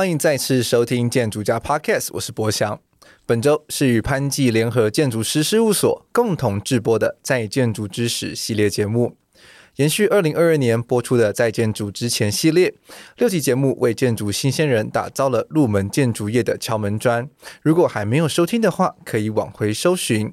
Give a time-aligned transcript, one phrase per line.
[0.00, 2.80] 欢迎再次收听建筑家 Podcast，我是博翔。
[3.26, 9.18] 本周是与潘记联合建筑师事务所共同制播的《在建筑之始》系列节目，
[9.76, 12.72] 延续二零二二年播出的《在建筑之前》系列，
[13.18, 17.28] 六期节目为建筑新鲜人打造了入门建筑业的敲门砖。
[17.60, 20.32] 如果还没有收听的话，可以往回搜寻。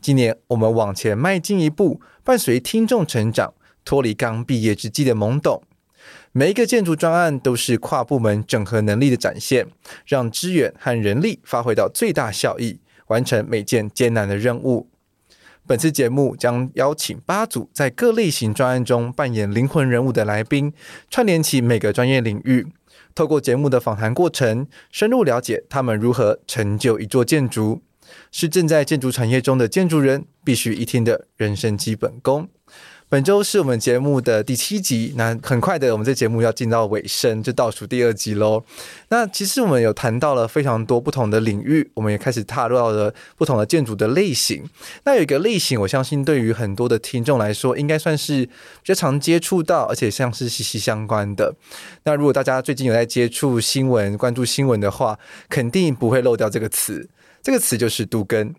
[0.00, 3.52] 今年我们往前迈进一步，伴随听众成长，
[3.84, 5.64] 脱离刚毕业之际的懵懂。
[6.34, 9.66] 每一个建筑专案都是跨部门整合能力的展现，
[10.06, 14.88] 让资源和人力发挥到最大效益，完成每件艰难的任务。
[15.66, 20.72] 本次节目将邀请八组在各类型专案中扮演灵魂人物的来宾，
[21.10, 22.66] 串联起每个专业领域，
[23.14, 27.82] 透过节目的访谈过程，深入了解他们如何成就一座建筑，
[28.30, 32.48] 是正在建筑产业中的建筑人必须一听的人生基本功。
[33.12, 38.64] 本周是我们节目的第七集，那很快的，我们这节目要进到尾声，就倒数第二集喽。
[39.10, 44.64] 那其实我们有谈到了非常多不同的领域，我们也开始踏入到了不同的建筑的类型。
[45.04, 48.50] 那有一个类型，我相信对于很多的听众来说，应该算是比
[48.84, 51.54] 较常接触到，而且像是息息相关的。
[52.04, 55.18] 那如果大家最近有在接触新闻、关注新闻的话，
[55.50, 57.06] 肯定不会漏掉这个词，
[57.42, 58.54] 这个词就是杜根。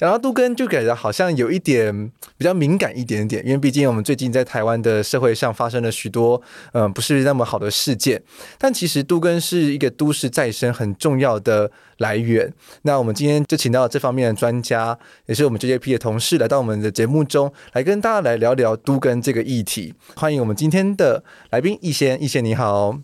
[0.00, 6.40] 讲到都更，就感觉好像有一点比较敏感一点点，因为毕竟我们最近在台湾的社会上发生了许多
[6.72, 8.22] 嗯、呃、不是那么好的事件。
[8.56, 12.50] 但其实都更是一个都市再生很重要的来源。
[12.80, 19.92] 那我们今天就请到这方面的专家，也是我们 JJP 的同事，来到我们的节目中来跟大家来聊聊都更这个议题。
[20.16, 22.96] 欢迎我们今天的来宾逸仙，逸仙你好。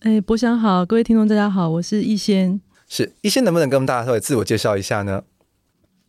[0.00, 2.60] 哎，博翔好，各位听众大家好，我是逸仙。
[2.86, 5.22] 是逸仙，能不能跟我们大家稍微自我介绍一下呢？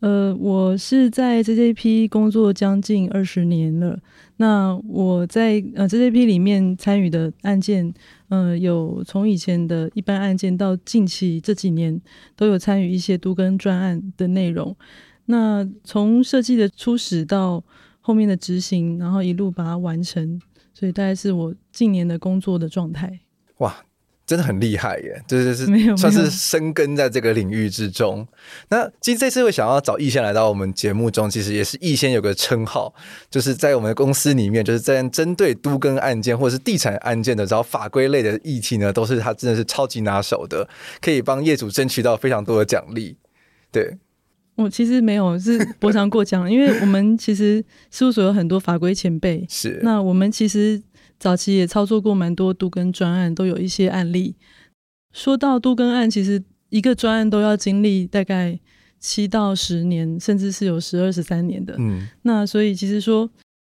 [0.00, 3.98] 呃，我是在 JJP 工作将近二十年了。
[4.36, 7.92] 那我在呃 JJP 里面参与的案件，
[8.28, 12.00] 呃，有从以前的一般案件到近期这几年
[12.36, 14.76] 都有参与一些都更专案的内容。
[15.26, 17.64] 那从设计的初始到
[18.00, 20.40] 后面的执行，然后一路把它完成，
[20.72, 23.18] 所以大概是我近年的工作的状态。
[23.58, 23.74] 哇！
[24.28, 28.28] 真的很厉害耶，就是是算是深耕在这个领域之中。
[28.68, 32.94] 那其实这次会想要找逸仙来到我们节目中，其实也是逸仙有个称号，
[33.30, 40.68] 就是在我们的公司里面，就是在针对都更案件或者是地产案件的，然后法规类的议题呢，都是他真的是超级拿手的，
[41.00, 43.16] 可以帮业主争取到非常多的奖励。
[43.72, 43.96] 对，
[44.56, 50.82] 我其实没有是博翔过奖，因为我们其实事务所有很多法规前辈， 是那我们其实。
[51.18, 54.36] 早期也操作过蛮多杜根专案，都有一些案例。
[55.12, 58.58] 说到杜根案，其实一个专案都要经历大概
[59.00, 61.74] 七到十年，甚至是有十二、十三年的。
[61.78, 63.28] 嗯，那所以其实说，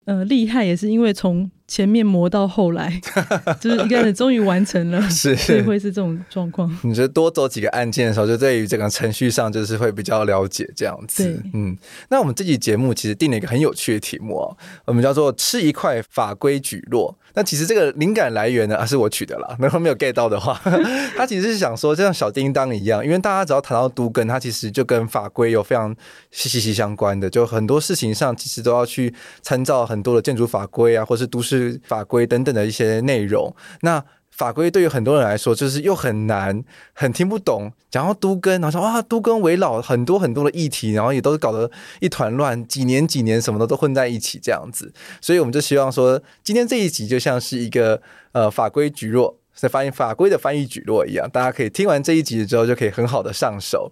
[0.06, 3.00] 呃，厉害也是因为从前面磨到后来，
[3.60, 6.70] 就是一个人终于完成了， 是，所以会是这种状况。
[6.84, 11.24] 你觉得多走几个案件的时候，就对于这个程序上就是会比较了解这样子。
[11.24, 11.76] 对嗯，
[12.10, 17.18] 那我们这期节目其实定了一个很有趣的题目哦，我们叫做“吃一块法规举落”。
[17.36, 19.56] 那其实这个灵感来源呢，啊，是我取的啦。
[19.58, 20.56] 如果没有 get 到的话，
[21.18, 25.92] 他其实是想说，就像小叮当一样，因为大家只要谈到都跟，它其实就跟法规有非常
[26.30, 29.12] 息息相关的，就很多事情上其实都要去
[29.42, 33.54] 参照很多的建筑法规啊，或是都市法规等等的一些内容。
[33.80, 37.72] 那法规对于很多人来说，就是又很难，很听不懂。
[37.88, 41.70] 讲到都跟，然后说啊，都跟围绕很多很多的议题，然后也都是搞得
[42.00, 44.92] 一团乱，几年几年什么的都混在一起这样子。
[45.20, 49.38] 所以我们就希望说，今天这一集就像是一个呃法规局弱。
[49.54, 53.90] 在翻译法规的翻译举落一样，大家可以听完这一集之后，就可以很好的上手。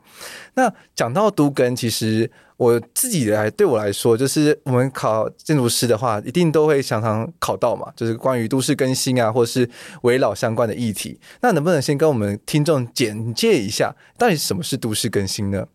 [0.54, 9.68] 那讲到都更，其实我自己来对我来说，就是我们考建筑师的话，一定都会常常考到嘛，就是关于都市更新啊，或是
[10.02, 11.18] 围绕相关的议题。
[11.40, 15.66] 那能不能先跟我们听众简介一下，到底什么是都市更新呢？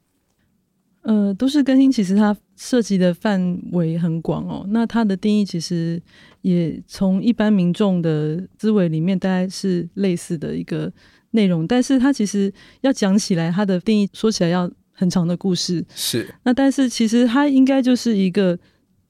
[1.07, 4.65] 呃，都市更新其实它涉及的范围很广哦。
[4.71, 6.01] 那它的定义其实
[6.41, 10.91] 也从一般民众的思维里面，大概是类似的一个
[11.31, 11.65] 内容。
[11.65, 15.81] 但是它其实要讲起来，它的定义说起来要很长的故事。
[15.95, 16.27] 是。
[16.43, 18.59] 那但是其实它应该就是一个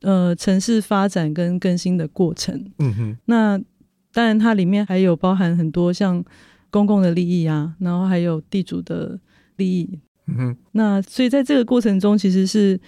[0.01, 2.63] 呃城市发展跟更新的过程。
[2.77, 3.17] 嗯哼。
[3.25, 3.59] 那
[4.13, 6.23] 当然，它里面还有包含很多像
[6.69, 9.19] 公共的利益啊，然后还有地主的
[9.55, 9.99] 利益。
[10.27, 12.79] 嗯，那所以在这个过程中，其实是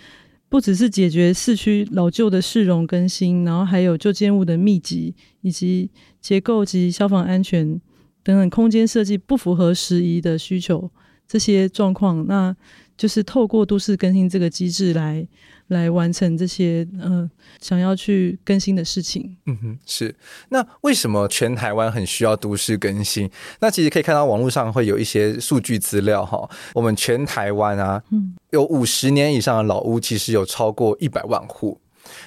[0.50, 5.90] 不只是解决市区老旧的市容更新，然后还有旧建物的密集，以及
[6.20, 7.80] 结构及消防安全
[8.24, 10.92] 等等空间设计不符合时宜的需求
[11.28, 12.26] 这些状况。
[12.28, 12.56] 那
[13.00, 15.26] 就是透过都市更新这个机制来
[15.68, 17.32] 来完成这些呃
[17.62, 19.38] 想要去更新的事情。
[19.46, 20.14] 嗯哼，是。
[20.50, 23.32] 那为什么全台湾很需要都市更新？
[23.62, 26.50] 那其实可以看到网络上会有一些数据资料哈。
[26.74, 31.80] 我们全台湾啊，嗯，有五十年以上的老屋，其实有超过一百万户。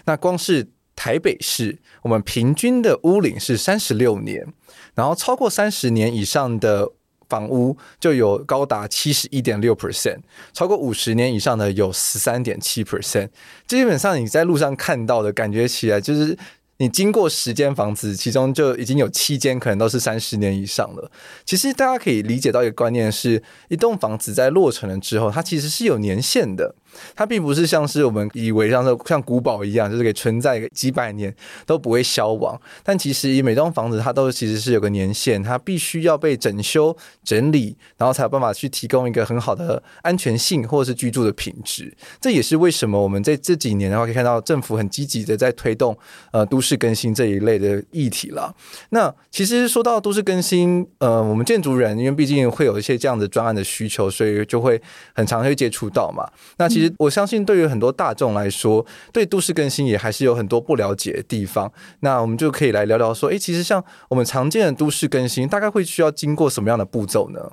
[0.06, 4.46] 那光是台北市，我们平均的屋龄是三十六年，
[4.94, 6.92] 然后超过三十年以上的
[7.32, 10.19] 房屋就有高达七十一点六 percent，
[10.52, 13.31] 超过五十年以上的有十三点七 percent。
[13.67, 16.37] 基本上你在路上看到的感觉起来就是。
[16.79, 21.08] 你经过十间房子，其中就已经有七间可能都是三十年以上了。
[21.44, 26.75] 其实大家可以理解到一个观念是，一栋房子在落成了之后，它其实是有年限的。
[27.15, 31.35] 它并不是像是我们以为像是像古堡一样，就是可以存在几百年
[31.67, 32.61] 都不会消亡。
[32.83, 41.93] 但其实每栋房子，它都其实是有个年限，它必须要被整修整理，然后才有办法去提供一个很好的安全性或者是居住的品质。
[42.21, 45.97] 这也是为什么我们在这几年的话，可以看到政府很积极的在推动
[46.31, 48.55] 呃都市更新这一类的议题了。
[48.91, 54.81] 那其实说到都市更新，呃，我们建筑人因为毕竟会有一些这样的专案的需求，所以就会
[55.15, 56.31] 很常会接触到嘛。
[56.59, 56.81] 那其实。
[56.84, 61.73] 实我相信，对于很多大众来说，对都市更新也还是有很多不了解的地方。
[62.00, 67.52] 那我们就可以来聊聊说，诶，其实像我们常见的都市更新，大概会需要经过什么样的步骤呢？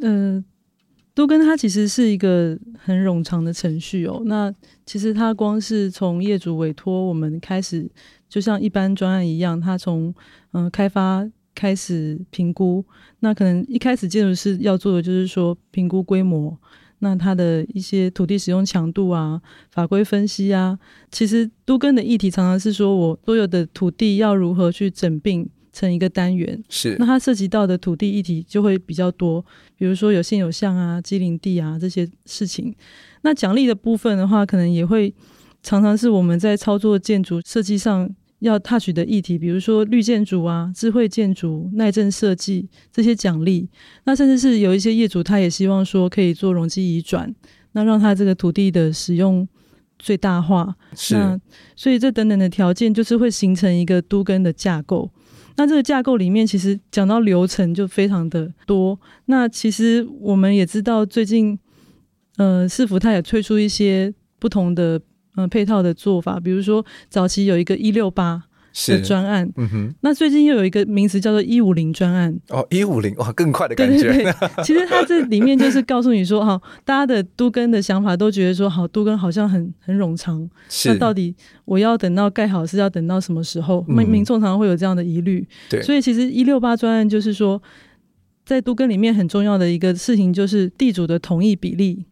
[0.00, 0.44] 嗯、
[1.14, 4.22] 都更它其实是一个很冗长的程序哦。
[4.26, 4.54] 那
[4.86, 7.90] 其实它光是从业主委托我们开始，
[8.28, 10.14] 就像一般专案一样，它从
[10.52, 12.84] 嗯、开发开始评估，
[13.18, 16.56] 那可能一开始建筑师要做的就是说评估规模。
[17.00, 19.40] 那它的一些土地使用强度啊、
[19.70, 20.78] 法规分析啊，
[21.10, 26.62] 其实都更的议题常常是说，我所有的土地要如何去整并成一个单元。
[26.68, 29.44] 是，那它涉及到的土地议题就会比较多，
[29.76, 32.74] 比如说有现有项啊、机零地啊这些事情。
[33.22, 35.14] 那奖励的部分的话，可能也会
[35.62, 38.08] 常常是我们在操作建筑设计上。
[38.40, 43.68] 要 touch 的议题，比如说绿建筑啊、智慧建筑、耐震设计这些奖励，
[44.04, 47.34] 那甚至是有一些业主他也希望说可以做容积移转，
[47.72, 49.46] 那让他这个土地的使用
[49.98, 50.76] 最大化。
[50.94, 51.40] 是，那
[51.74, 55.10] 所以这等等的条件就是会形成一个都根的架构。
[55.56, 58.98] 那这个架构里面其实讲到流程就非常的多。
[59.24, 61.58] 那其实我们也知道最近，
[62.36, 65.00] 呃，市府他也推出一些不同的。
[65.38, 68.42] 嗯，配套的做法，比如说早期有一个一六八
[68.88, 72.36] 的专案，嗯哼，那最近又有一个名词叫做一五零专案。
[72.48, 74.12] 哦，一五零哇，更快的感觉。
[74.12, 80.48] 对对对，其实它这里面就是告诉你说，哈，大家的都更的想法都觉得说，好，都更好像很很冗长，
[80.86, 81.32] 那到底
[81.64, 83.84] 我要等到盖好是要等到什么时候？
[83.88, 85.46] 民、嗯、民众常常会有这样的疑虑。
[85.70, 87.62] 对，所以其实一六八专案就是说，
[88.44, 92.04] 在都更里面很重要的一个事情就是地主的同意比例。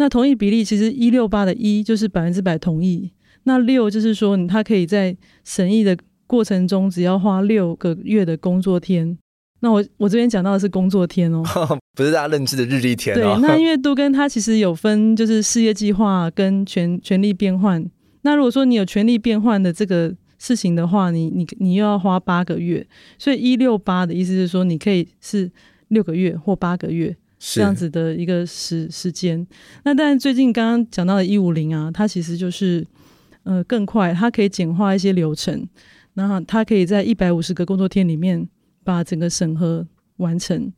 [0.00, 3.12] 那同意比例其实一六八的一就是百分之百同意，
[3.42, 5.14] 那六就是说你他可以在
[5.44, 5.94] 审议的
[6.26, 9.18] 过程中只要花六个月的工作天。
[9.60, 11.42] 那我我这边讲到的是工作天哦，
[11.94, 13.20] 不是大家认知的日历天哦。
[13.20, 17.84] 对，那因为都更它其实有分就是事业计划跟权权利变换。
[18.22, 22.86] 那如果说你有权利变换的这个事情的话，你你你又要花八个月，
[23.18, 25.52] 所以一六八的意思是说你可以是
[25.88, 27.14] 六个月或八个月。
[27.40, 29.44] 这样子的一个时时间，
[29.82, 32.86] 那但最近刚刚讲到的一五零啊，它其实就是
[33.44, 35.66] 呃更快，它可以简化一些流程，
[36.12, 38.46] 然后它可以在一百五十个工作天里面
[38.84, 39.86] 把整个审核
[40.18, 40.70] 完成。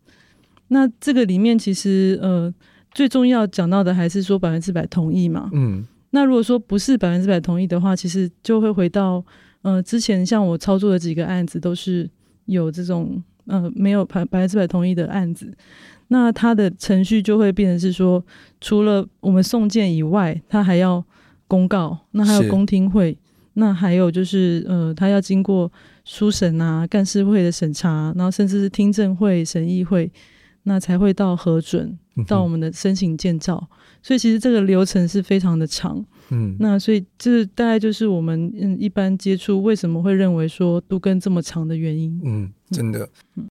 [0.68, 2.54] 那这个里面其实呃
[2.92, 5.50] 最重要讲到的还是说百分之百同意嘛。
[5.52, 5.84] 嗯。
[6.10, 9.24] 那如果说不是百分之百同意的话，其实就会回到
[9.62, 12.08] 呃之前像我操作的几个案子都是
[12.44, 15.52] 有这种呃没有百百分之百同意的案子。
[16.08, 18.22] 那他的程序就会变成是说，
[18.60, 21.02] 除了我们送件以外，他还要
[21.48, 23.16] 公告，那还有公听会，
[23.54, 25.72] 那还有就是呃，他要经过
[26.04, 30.10] 书审啊、干事会的审查，然后甚至是听证会、审议会，
[30.64, 33.56] 那才会到核准到我们的申请建造。
[33.56, 36.04] 嗯、所以其实这个流程是非常的长。
[36.28, 42.20] 嗯，那所以这大概就是我们嗯一般接触为什么会认为说都跟这么长的原因。
[42.22, 43.46] 嗯，真的，嗯，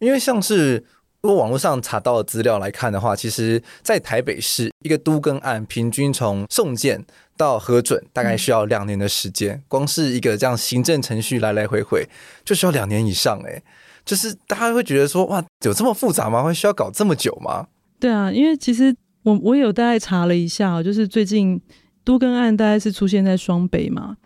[0.00, 0.84] 因为像是。
[1.22, 7.04] 如果网络上查到的资料来看的话，其实，在台北市一个都更案，平均从送件
[7.36, 9.62] 到核准，大概需要两年的时间。
[9.68, 12.08] 光是一个这样行政程序来来回回，
[12.42, 13.38] 就需要两年以上。
[13.40, 13.62] 哎，
[14.02, 16.42] 就是大家会觉得说，哇，有这么复杂吗？
[16.42, 17.66] 会需要搞这么久吗？
[17.98, 21.60] 对啊，因为其实我我有大概查了一下，就是最近
[22.02, 24.16] 都更案大概是出现在双北嘛。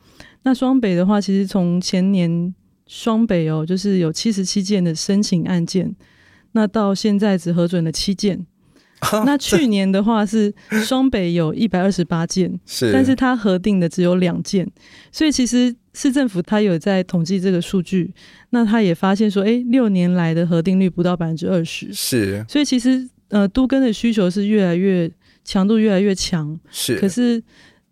[0.44, 2.54] 那双北的话，其实从前年
[2.86, 5.92] 双北哦，就是有七十七件的申请案件。
[6.54, 8.46] 那到现在只核准了七件，
[9.26, 10.52] 那去年的话是
[10.84, 14.68] 双北有一百二十八件，是，但是它核定的只有两件，
[15.12, 18.14] 所以其实市政府它有在统计这个数据，
[18.50, 25.10] 那他也发现说，哎，六年来的核定率不到百分之二十，是，所以其实呃，都更的需求是越来越
[25.44, 27.42] 强度越来越强，是，可是。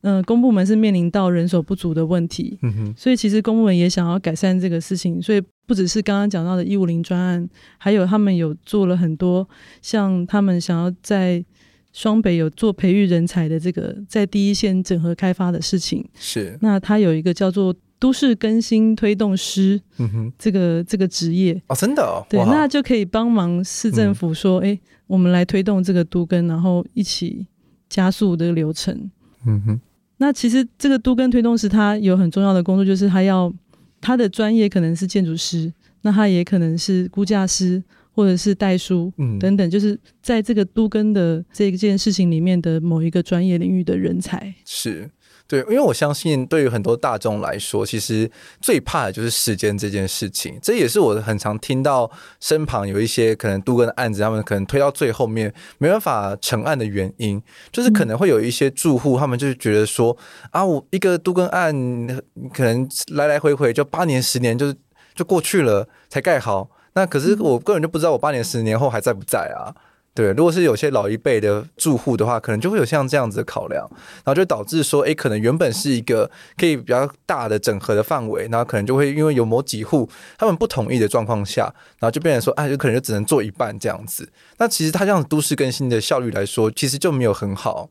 [0.02, 9.48] 嗯、呃，公部门是面临到人手不足的问题，嗯哼，所以其实公部门也想要改善这个事情，所以不只是刚刚讲到的一五零专案，还有他们有做了很多，
[9.80, 11.44] 像他们想要在
[11.92, 16.58] 双北有做培育人才的这个在第一线整合开发的事情，是。
[16.60, 27.46] 那他有一个叫做都市更新推动师，嗯哼，这个这个职业哦，真的哦，对，那就可以帮忙市政府说，哎、嗯，我们来推动这个都更，然后一起
[27.88, 29.08] 加速这个流程，
[29.46, 29.80] 嗯哼。
[30.22, 33.52] 那其实这个都跟推动师，他有很重要的工作，就是他要
[34.00, 45.10] 他的专业可能是建筑师，那他也可能是估价师或者是代书，嗯，等等，就是在这个都跟的这件事情里面的某一个专业领域的人才是。
[45.52, 48.30] 对，因为我相信，对于很多大众来说，其实
[48.62, 50.58] 最怕的就是时间这件事情。
[50.62, 57.38] 这也是我很常听到身旁有一些可能都更的案子，他们可能推到最后面没办法成案的原因，
[57.70, 61.70] 就是可能会有一些住户，他们就是觉得说、嗯、啊，我一个都更案
[62.54, 64.74] 可能来来回回就八年、十年就
[65.14, 69.76] 就过去了才盖好，那可是我个人就不知道我八年、十年后还在不在啊。
[70.14, 81.62] 对，如果是有些老一辈的住户的话，可能就会有像这样子的考量，然后就导致说，哎，可能原本是一个可以比较大的整合的范围，然后可能就会因为有某几户他们不同意的状况下，
[81.98, 84.28] 然后就变成说，哎，就可能就只能做一半这样子。
[84.58, 87.88] 那其实它这样子都市更新的效率来说，其实就没有很好。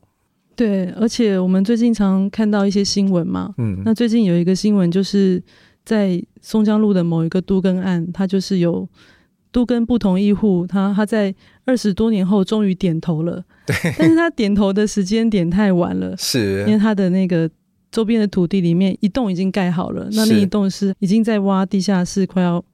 [0.54, 5.42] 对，而且我们最近常看到一些新闻嘛，嗯，那最近有一个新闻就是
[5.84, 8.88] 在松江路的某一个都更案，它就是有。
[9.52, 11.32] 都跟不同意户，他他在
[11.64, 17.48] 二十多年后终于点头了，对，但是他点头的时间点太晚了， 是，因为他的那个
[17.92, 22.64] 周边的土地里面一栋已经盖好了，那另一栋是已经在挖地下室，快要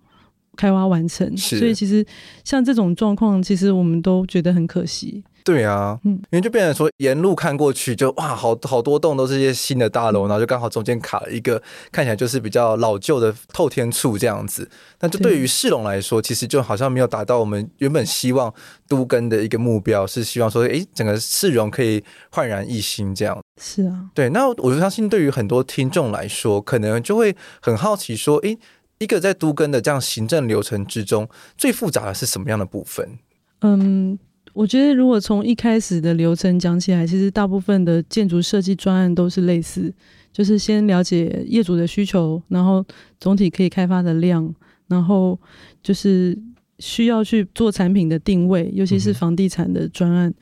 [0.57, 2.07] 开挖完成，所以其实
[2.45, 5.25] 像这种状况，其实我们都觉得很可惜。
[5.45, 14.69] 对啊，嗯，因为就变成说，沿路看过去就哇，好好多栋都是一些新的大楼，然后就刚好中间卡了一个看起来就是比较老旧的透天厝这样子。
[15.01, 18.53] 那就对于市容来说，其实就好像没有达到我们原本希望
[18.87, 23.39] 都更的一个目标，是希望说，哎，整个市容可以焕然一新这样。
[23.61, 24.29] 是啊，对。
[24.31, 28.55] 那我就相信，对于很多听众来说，可能就会很好奇说，哎，
[28.99, 33.19] 一个在都更的这样行政流程之中，最复杂的是什么样的部分？
[33.63, 34.19] 嗯。
[34.59, 39.95] 我觉得，如果从一开始的流程讲起来，其实大部分的建筑设计专案都是类似，
[40.33, 42.85] 就是先了解业主的需求，然后
[43.21, 44.53] 总体可以开发的量，
[44.89, 45.39] 然后
[45.81, 46.37] 就是
[46.81, 50.29] 需要去做产品的定位，尤其是房地产的专案。
[50.29, 50.35] 嗯、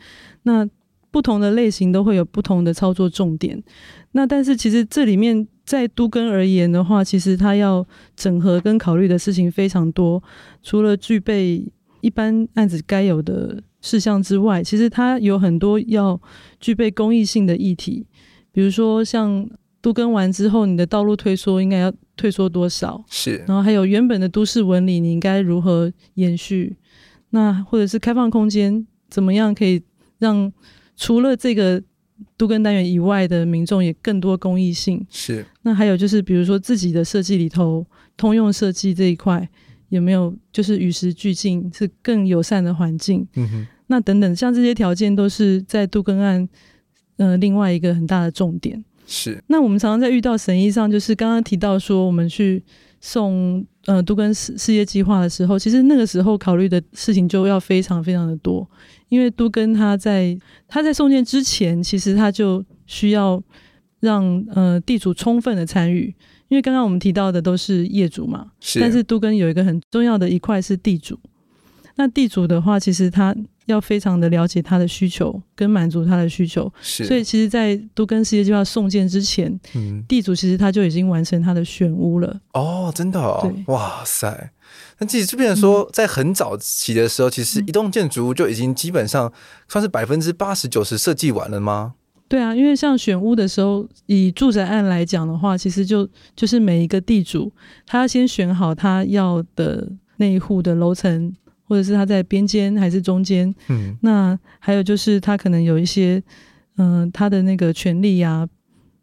[0.45, 0.71] 那
[1.11, 3.63] 不同的类型都会有不同的操作重点。
[4.13, 10.23] 那但是其实这里面在都根而言的话，其实它要整合跟考虑的事情非常多，
[10.63, 11.71] 除了具备
[12.01, 13.63] 一般案子该有的。
[13.87, 16.21] 事项之外，其实它有很多要
[16.59, 18.05] 具备公益性的议题，
[18.51, 19.49] 比如说像
[19.81, 23.05] 都更完之后，你的道路退缩应该要退缩多少？
[23.09, 26.77] 是，然后还有原本的都市纹理，你应该如何延续？
[27.31, 29.81] 那或者是开放空间，怎么样可以
[30.19, 30.53] 让
[30.97, 31.81] 除了这个
[32.37, 35.07] 都更单元以外的民众也更多公益性？
[35.09, 35.47] 是。
[35.63, 39.49] 那还有就是，比如说自己的设计里头，通用设计这一块
[39.91, 43.25] 有没有就是与时俱进，是更友善的环境？
[43.37, 43.67] 嗯哼。
[43.89, 46.49] 那等等，像这些条件都是在杜根案，
[47.19, 49.41] 呃，另外一个很大的重点是。
[49.47, 52.61] 那我们常常在遇到审议上，就是刚刚提到说，我们去
[53.01, 58.69] 送呃杜根事事业计划的时候，其实那个时候考虑的事情就要非常非常的多，
[59.09, 63.41] 因为杜根他在他在送件之前，其实他就需要
[64.01, 66.13] 让呃地主充分的参与，
[66.49, 68.81] 因为刚刚我们提到的都是业主嘛，是。
[68.81, 71.17] 但是杜根有一个很重要的一块是地主，
[71.95, 73.33] 那地主的话，其实他。
[73.67, 77.05] 要非常的了解他的需求，跟满足他的需求，是。
[77.05, 82.41] 所以其实，在都跟世界计划送件之前，嗯，地主其实他就已经完成他的选屋了。
[82.53, 84.53] 哦，真的哦，哇塞！
[84.99, 89.33] 那其实就变成说，在很早期的时候，嗯、其实一栋建筑物就已经基本上
[89.69, 91.95] 算是百分之八十九十设计完了吗？
[92.29, 97.53] 对啊，因为像选屋的时候，以住宅案来讲的话，其实就就是每一个地主，
[97.87, 101.33] 他要先选好他要的那一户的楼层。
[101.67, 106.23] 或者是他在边间还是中间，嗯，那还有就是他可能有一些，
[106.77, 108.49] 嗯、呃，他的那个权利呀、啊，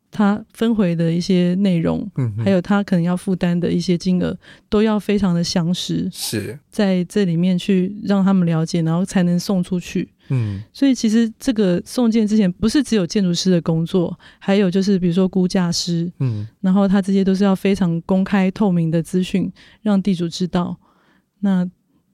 [0.09, 4.37] 他分回的一些内容，嗯，还有他可能要负担的一些金额，
[4.69, 6.57] 都要非常的详实，是。
[6.69, 10.09] 在这里面去让他们了解，然后才能送出去。
[10.29, 19.51] 嗯，所以其实这个送件之前不是只有建筑师的工作，还有就是比如说估价师，嗯，然后他这些都是要非常公开透明的资讯，
[19.81, 20.77] 让地主知道，
[21.41, 21.69] 那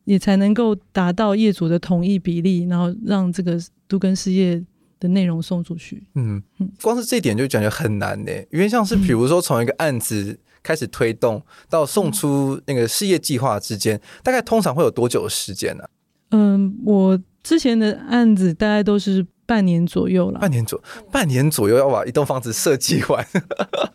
[0.09, 4.59] 也才能够达到业主的同意比例，然后让这个都跟事业
[4.99, 6.03] 的内容送出去。
[6.15, 6.41] 嗯。
[6.57, 11.39] 嗯，光是这一点就感觉很难呢，因为像是比如说从一个案子开始推动
[11.69, 15.83] 到送出那个事业计划之间，大概通常会有多久的时间呢？
[16.31, 17.19] 嗯，我。
[17.41, 23.25] 之前的案子大概都是半年左右了，半年左半年左右要把一栋房子设计完，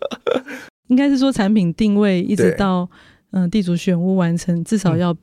[0.88, 2.88] 应该是说产品定位一直到
[3.32, 5.14] 嗯、呃、地主选屋完成，至少要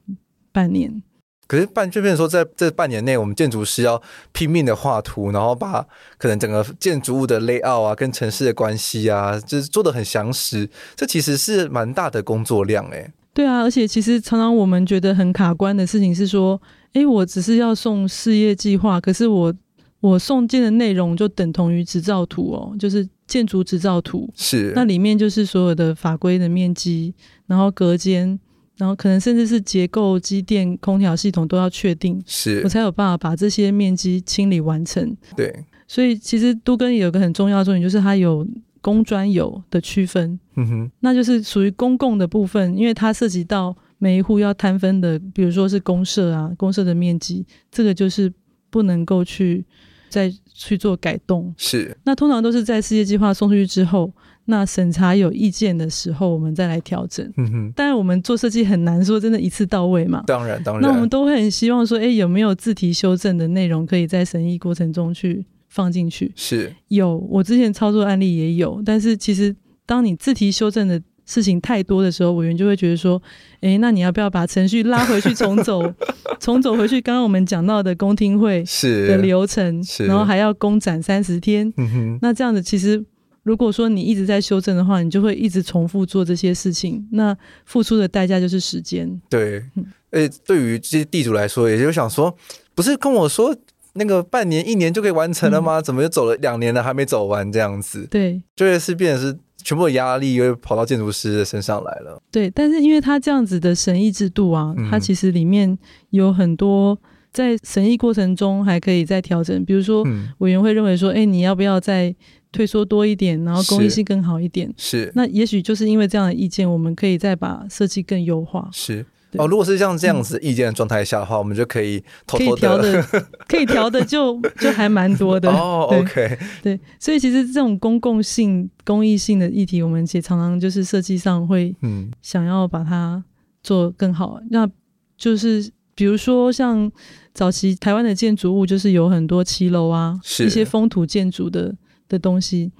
[0.51, 0.89] 半年。
[0.91, 1.03] 嗯、
[1.47, 5.85] 可是半就变成说，在这半年内，我们建筑师要拼命的画图，然后把
[6.17, 10.69] 可能整个建筑物的 layout 啊，跟城市的关系啊，就是做的很详实。
[10.95, 13.11] 这其实是蛮大的工作量哎。
[13.33, 16.61] 对啊，而且其实常常我们觉得很卡关的事情是说。
[16.93, 19.53] 哎，我只是要送事业计划，可是我
[20.01, 24.29] 我送件的内容就等同于执照图哦，就是建筑执照图。
[24.35, 27.13] 是，那里面就是所有的法规的面积，
[27.47, 28.37] 然后隔间，
[28.81, 35.15] 然后可能甚至是结构、机电、空调系统都要确定，是，我才有办法把这些面积清理完成。
[35.37, 35.53] 对，
[35.87, 38.43] 所以其实都更有个很重要的重点，就是它有
[38.81, 40.39] 公专有的区分。
[40.55, 43.77] 嗯哼，那就是属于公共的部分，因为它涉及到。
[44.03, 48.33] 每一户要摊分的，比如说是公社啊，公社的面积，这个就是
[48.71, 49.63] 不能够去
[50.09, 51.53] 再去做改动。
[51.55, 54.11] 是，那通常都是在事业计划送出去之后，
[54.45, 57.25] 那审查有意见的时候，我们再来调整。
[57.37, 57.71] 嗯哼。
[57.75, 60.23] 当然，我们做设计很难说真的一次到位嘛。
[60.27, 60.83] 当然，当然。
[60.83, 66.31] 那我们都会很希望说，哎，有没有自提修正的内容可以在审议过程中去放进去？
[66.35, 69.55] 是有，我之前操作案例也有，但是其实
[69.85, 71.01] 当你自提修正的。
[71.23, 73.21] 事情太多的时候，委员就会觉得说
[73.61, 75.81] ：“诶，那你要不要把程序拉回去重走，
[76.41, 76.99] 重走回去？
[76.99, 81.71] 刚刚我们讲到的公听会的流程，然后还要公展三十天。
[81.77, 83.01] 嗯、那这样子，其实
[83.43, 89.21] 如果说你一直在修正的话，你就会一直重复做这些事情，那付出的代价就是时间。
[89.29, 89.63] 对，
[90.11, 92.35] 诶，对于这些地主来说，也就想说，
[92.75, 93.55] 不是跟我说
[93.93, 95.79] 那个半年、一年就可以完成了吗？
[95.79, 97.51] 嗯、怎么又走了两年了还没走完？
[97.51, 102.19] 这样子，对，就会是变成是。”全部的压力又跑到建筑师的身上来了。
[102.31, 105.77] 对，但是因为他这样子的审议制度啊，它其实里面
[106.09, 106.97] 有很多
[107.31, 109.63] 在审议过程中还可以再调整。
[109.65, 110.03] 比如说，
[110.39, 112.13] 委员会认为说，哎、欸，你要不要再
[112.51, 114.73] 退缩多一点，然后公益性更好一点？
[114.77, 115.11] 是。
[115.15, 118.69] 那也许就是因为这样的意见，我们可以再把设计更优化。
[118.71, 119.05] 是。
[119.37, 123.03] 哦，如果是像这样子意见的状态下的话，嗯、我们就可以偷偷的，可以调的，
[123.47, 125.49] 可以调的就就还蛮多的。
[125.49, 131.73] 哦，OK，对，所以其实这种公共性、公益性的议题，我们其实常常就是设计上会
[132.21, 133.23] 想要把它
[133.63, 134.37] 做更好。
[134.41, 134.69] 嗯、那
[135.17, 136.91] 就是比如说像
[137.33, 141.75] 早期台湾的建筑物，就是有很多骑楼啊，一些风土建筑的
[142.07, 142.71] 的东西，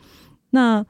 [0.52, 0.86] 那。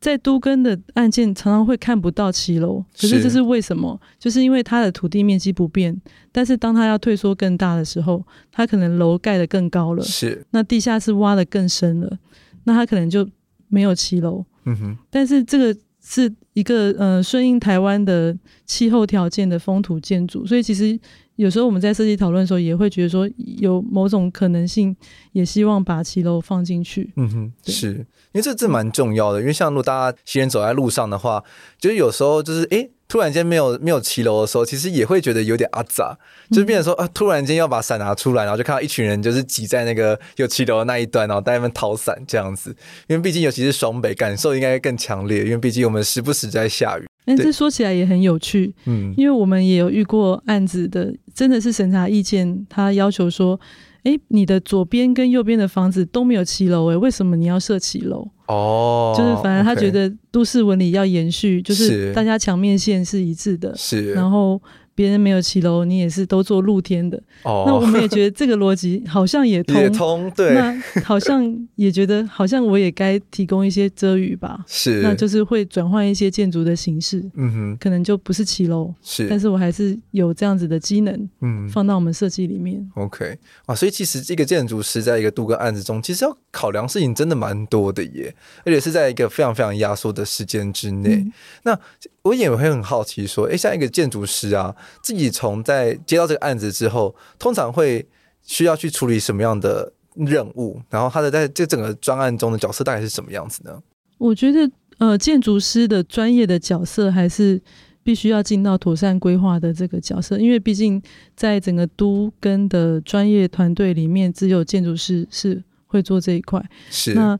[0.00, 3.98] 在都更的案件常常会看不到骑楼，可是这是为什么？
[4.18, 5.98] 就是因为它的土地面积不变，
[6.30, 8.22] 但是当它要退缩更大的时候，
[8.52, 12.18] 它可能楼盖得更高了，是那地下室挖得更深了，
[12.64, 13.26] 那它可能就
[13.68, 14.44] 没有骑楼。
[14.66, 21.00] 嗯哼，但是这个是一个呃顺应台湾的气候条件的风土建筑，所以其实。
[21.36, 24.96] 有时候我们在设计讨论的时候，也会觉得说有某种可能性，
[25.32, 27.12] 也希望把骑楼放进去。
[27.16, 27.88] 嗯哼，是
[28.32, 31.42] 因为这这蛮重要的，因为像如果大家行人走在路上的话，
[31.78, 36.16] 就是有时候就是诶，突然间没有没有骑楼的时候，其实也会觉得有点阿杂，
[36.50, 42.70] 就是变成说啊，突然间要把伞拿出来，然后就看到一群人就是挤在那个有骑楼的那一端，然后在那边讨伞这样子。
[43.08, 47.06] 因为毕竟尤其是双北，感受应该更强烈，因为毕竟我们时不时在下雨。
[47.24, 53.58] 但这说起来也很有趣，嗯，因为我们也有遇过案子的，真的是审查意见，他要求说，
[54.02, 58.28] 哎，你的左边跟右边的房子都没有骑楼，哎，为什么你要设骑楼？
[58.48, 64.60] 哦，就是反正他觉得都市纹理要延续，就是大家墙面线是一致的，是，然后。
[64.94, 67.20] 别人没有骑楼，你也是都做露天的。
[67.42, 70.54] 哦，那我们也觉得这个逻辑好像也通，也通，对。
[70.54, 74.64] 那好像也觉得，好像我也该提供一些遮雨吧。
[74.66, 77.22] 是，那就是会转换一些建筑的形式。
[77.34, 82.88] 嗯哼，可能就不是骑楼，是，但是我还是有这样子的机能，嗯，放到我们设计里面。
[82.94, 91.16] OK，啊，所以其实这个建筑师在一个都更案子中，其实要考量事情真的蛮多的耶，而且是在一个非常非常压缩的时间之内。
[91.16, 91.32] 嗯、
[91.64, 91.80] 那
[92.24, 98.06] 我也会很好奇说，诶，像一个建筑师啊，自己从在接到这个案子之后，通常会
[98.42, 100.80] 需要去处理什么样的任务？
[100.88, 103.82] 然后他的在这整个专案中的角色大概是什么样子呢？
[104.16, 107.60] 我觉得呃，建筑师的专业的角色还是
[108.02, 111.02] 必须要尽到妥善规划的这个角色，因为毕竟
[111.36, 116.64] 在整个都跟的专业团队里面，只有建筑师是会做这一块。
[116.90, 117.38] 是那，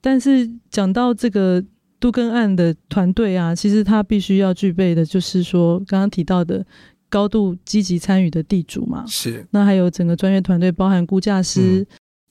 [0.00, 1.62] 但是讲到这个
[2.04, 6.62] 都跟案的团队啊，其实他必须要具备的就是说，刚刚提到的
[7.08, 9.06] 高度积极参与的地主嘛。
[9.06, 9.46] 是。
[9.52, 11.86] 那还有整个专业团队，包含估价师、嗯、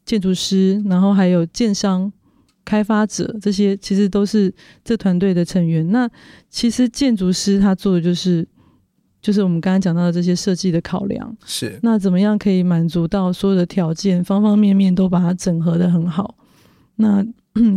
[0.06, 2.14] 建筑师，然后还有建商。
[2.66, 4.54] 开发者这些其实都是
[4.86, 5.92] 这团队的成员。
[5.92, 6.10] 那
[6.50, 8.48] 其实建筑师他做的就是，
[9.22, 11.36] 就是我们刚刚讲到的这些设计的考量。
[11.44, 11.80] 是。
[11.82, 16.36] 那怎么样可以满足到所有的条件，方方面面都把它整合的很好？
[16.96, 17.26] 那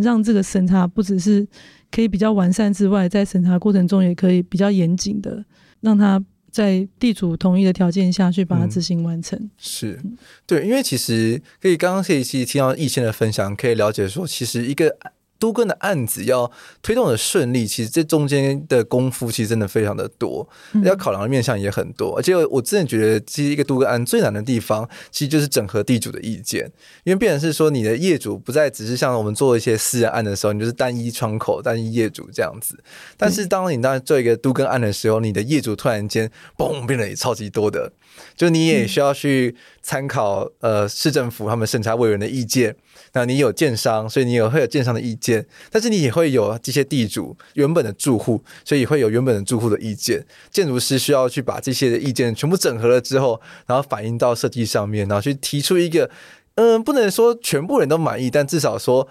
[0.03, 1.47] 让这个审查不只是
[1.91, 5.45] 可以比较完善之外，在审查过程中也可以比较严谨的
[5.81, 6.25] 让它。
[6.49, 10.01] 在地主同意的条件下去把它执行完成，嗯、是
[10.47, 14.97] 对，因为其实可以刚刚这一期听到易先的分享，可以了解说，其实一个。
[15.39, 16.51] 都更的案子要
[16.83, 22.17] 推动的顺利，其实这中间的功夫其实真的非常的多，嗯、要考量的面向也很多。
[22.17, 26.71] 而且我真的觉得，其实一个都更案最难的地方，其实就是整合地主的意见，
[27.05, 32.79] 因为变成是说你的业主不再只是像我们做一些私人案的时候，你就是单一窗口、单一业主这样子。
[33.17, 37.93] 但是当你当做一个都更案的时候，你的业主突然间嘣变得也超级多的，
[38.35, 42.75] 就你也需要去参考呃市政府他们审查委员的意见。
[43.17, 50.23] 那你有建商，所以你也会有建商的意见，但是你也会有这些地主原本的住户，所以会有原本的住户的意见。
[50.51, 56.11] 建筑师需要去把这些的意见全部整合了之后，然后反映到设计上面，然后去提出一个，
[56.57, 59.09] 嗯，不能说全部人都满意，但至少说。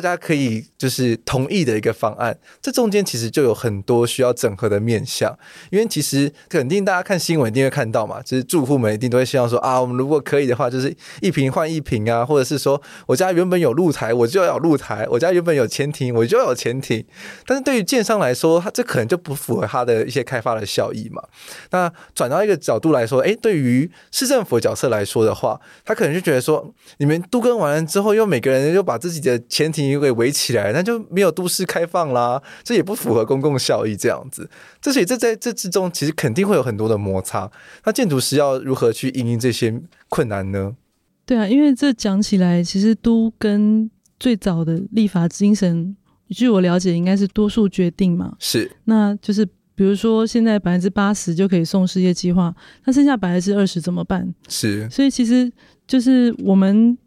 [0.00, 5.36] 大家可以就是同意的一个方案，这中间其实就有很多需要整合的面向，
[5.70, 17.04] 因为其实肯定大家看新闻一定会看到嘛，就是住户们一定都会希望说啊，我们如果可以的话，就是一瓶换一瓶啊，或者是说我家原本有露台，我就要有露台；我家原本有前庭，我就要有前庭。
[17.46, 21.22] 但是对于建商来说，他这可能就不符合他的一些开发的效益嘛。
[21.70, 33.94] 那转到一个角度来说，诶，对于市政府角色来说的话，他可能就觉得说，你们都跟完了之后，又每个人又把自己的前庭给围起来，那就没有都市开放啦，这也不符合公共效益。
[33.96, 34.48] 这样子，
[34.80, 37.50] 这所以这在这之中，其实肯定会有很多的摩擦。
[37.84, 40.76] 那建筑师要如何去应应这些困难呢？
[41.24, 45.96] 对啊，因为这讲起来，其实都跟最早的立法精神，
[46.30, 48.34] 据我了解，应该是多数决定嘛。
[48.38, 54.34] 是，那就是比如说现在百分之八十就可以送事业计划，那剩下百分之二十怎么办？
[54.48, 55.50] 是，所以其实
[55.86, 56.98] 就是我们。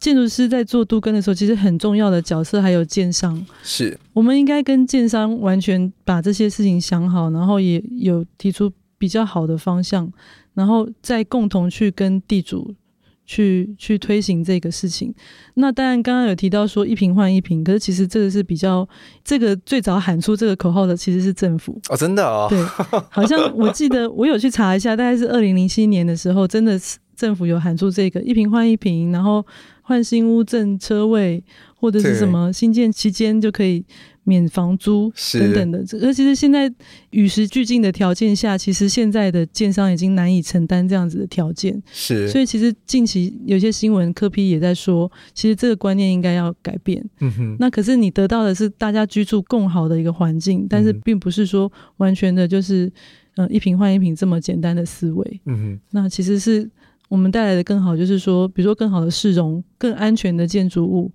[0.00, 3.44] 建筑师在做都根的时候，其实很重要的角色还有建商。
[3.64, 10.10] 是，我们应该跟建商完全把这些事情想好，然后也有提出比较好的方向，
[10.54, 12.72] 然后再共同去跟地主
[13.26, 15.12] 去去推行这个事情。
[15.54, 18.88] 那当然，刚刚有提到说一瓶换一瓶，可是其实这个是比较
[19.24, 22.62] 这个最早喊出这个口号的其实是政府哦，真的哦，对，
[23.10, 29.44] 好像我记得我有去查一下，大概是二零零七年的时候，真的是政府有喊出这个一瓶换一瓶，然后。
[29.88, 31.42] 换新屋赠车位，
[31.74, 33.82] 或者是什么新建期间就可以
[34.22, 35.78] 免房租等等的。
[36.02, 36.70] 而其实现在
[37.08, 41.82] 与时俱进的条件下，其实现在的建商已经难以承担这样子的条件。
[41.90, 47.02] 是，所以其实近期有些新闻科批也在说，其实这个观念应该要改变。
[47.20, 47.56] 嗯哼。
[47.58, 52.84] 那可是你得到的是大家居住更好的一个环境，但是并不是说完全的就是
[53.36, 55.40] 嗯、呃、一瓶换一瓶这么简单的思维。
[55.46, 55.80] 嗯哼。
[55.92, 56.70] 那其实是。
[57.08, 61.10] 我们带来的更好，就是说，比如说更好的市容、更安全的建筑物，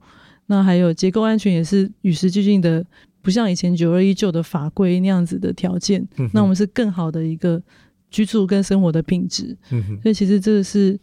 [0.48, 2.84] 那还有结构安全也是与时俱进的，
[3.22, 6.04] 不像以前九二一旧的法规那样子的条件。
[6.18, 7.62] 嗯、那我们是更好的一个
[8.10, 9.56] 居住跟生活的品质。
[9.70, 11.00] 嗯、所以其实这个是，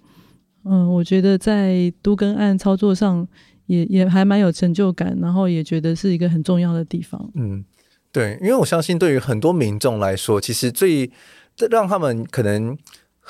[0.65, 3.25] 嗯，我觉得在都跟案操作上
[3.67, 7.31] 也也还蛮有成就感，然后也觉得是一个很重要的地方。
[7.35, 7.65] 嗯，
[8.11, 11.09] 对，因为我相信对于很多民众来说，其实最
[11.71, 12.77] 让他们可能。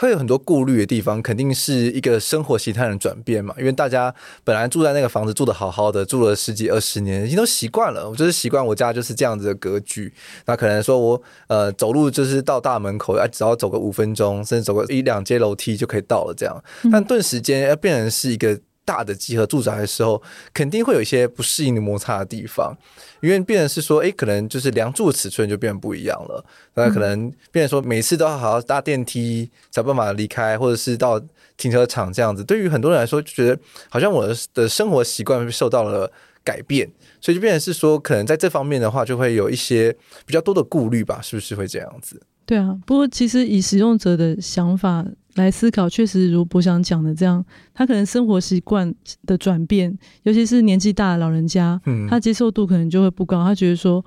[0.00, 3.54] 会有很多顾虑的地方，肯定是一个生活形态的转变嘛。
[3.58, 8.08] 因为大家本来住在那个房子住的好好的，住了十几二十年，已经都习惯了。
[8.08, 10.10] 我就是习惯我家就是这样子的格局。
[10.46, 16.64] 那可能说我呃走路就是到大门口，只要走个五分钟，甚至走个一两阶楼梯就可以到了这样。
[16.90, 18.58] 但顿时间要变成是一个。
[18.90, 20.20] 大的集合住宅的时候，
[20.53, 22.76] 肯定会有一些不适应的摩擦的地方，
[23.20, 26.44] 因为变成是说，哎，可能就是梁柱尺寸就变得不一样了。
[26.74, 31.20] 那可能变成说，每次都要好好搭电梯才办法离开，或者是到
[31.57, 32.42] 停车场这样子。
[32.42, 33.57] 对于很多人来说，就觉得
[33.88, 36.11] 好像我的生活习惯受到了
[36.42, 41.20] 改变，所以就变成是说，可能在这方面的话，就会有一些比较多的顾虑吧？
[41.22, 42.20] 是不是会这样子？
[42.44, 48.92] 对啊，不过其实以使用者的想法来思考，确实如博想讲的这样，他可能生活习惯
[49.26, 53.44] 的转变，尤其是年纪大的老人家，嗯，他接受度可能就会不高。
[53.44, 54.04] 他觉得说，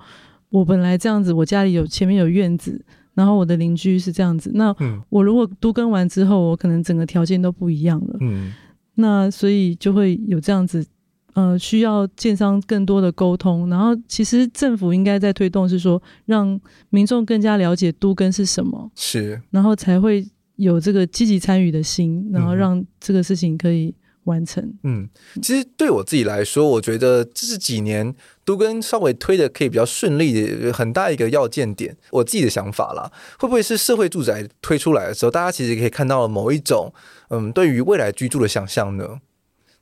[0.50, 2.84] 我本来这样子，我家里有前面有院子，
[3.14, 4.74] 然后我的邻居是这样子，那
[5.08, 8.52] 我如果都跟完之后，我可能整个条件都不一样了，嗯，
[8.96, 10.86] 那所以就会有这样子，
[11.32, 13.70] 呃，需要建商更多的沟通。
[13.70, 16.60] 然后其实政府应该在推动，是说让
[16.90, 20.26] 民众更加了解都更是什么，是，然后才会。
[20.56, 24.72] 有这个积极参与的心，然后让这个事情可以完成。
[24.84, 25.08] 嗯，
[25.42, 28.14] 其实对我自己来说，我觉得这是几年
[28.44, 31.96] 都跟稍微推的可以比较顺利的很大一个要件点。
[32.10, 36.92] 我自己的想法啦，会不会是社会住宅推出来的时候，大家其实可以看到了某一种
[37.30, 39.20] 嗯，对于未来居住的想象呢？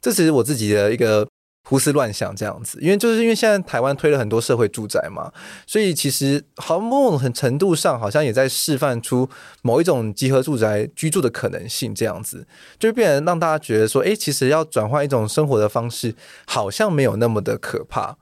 [0.00, 1.26] 这只是我自己的一个。
[1.64, 5.32] 胡思乱想这样子，因为就是因为现在台湾推了很多社会住宅嘛，
[5.64, 9.28] 所以其实好像某种程度上好像也在示范出
[9.62, 12.46] 某一种集合住宅居住的可能性，这样子
[12.80, 16.14] 就变成让大家觉得说，哎，其实要转换一种生活的方式，
[16.46, 18.18] 好像没有那么的可怕。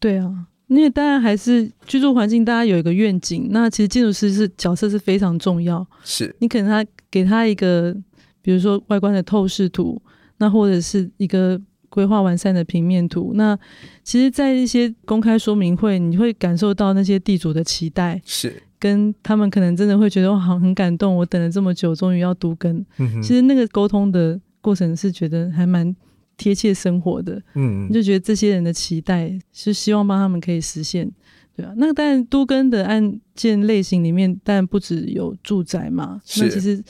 [0.00, 5.86] 对啊，因为当然还是居住环境，大家有一个愿景，那其实建筑师是角色是非常重要。
[6.02, 7.94] 是你可能他给他一个，
[8.42, 10.02] 比如说外观的透视图，
[10.38, 11.60] 那或者是一个。
[11.88, 13.58] 规划完善的平面图，那
[14.02, 22.84] 其实，在一些公开说明会，你会感受到那些地主的期待，是跟他们可能真的会觉得哇，好很感动，我等了这么久，终于要都更。
[22.98, 25.94] 嗯，其实那个沟通的过程是觉得还蛮
[26.36, 31.10] 贴切生活的，嗯，就觉得这些人的期待是希望帮他们可以实现，
[31.56, 31.72] 对啊。
[31.76, 36.84] 那当然都更的案件类型里面，当然不只有住宅嘛，那其实。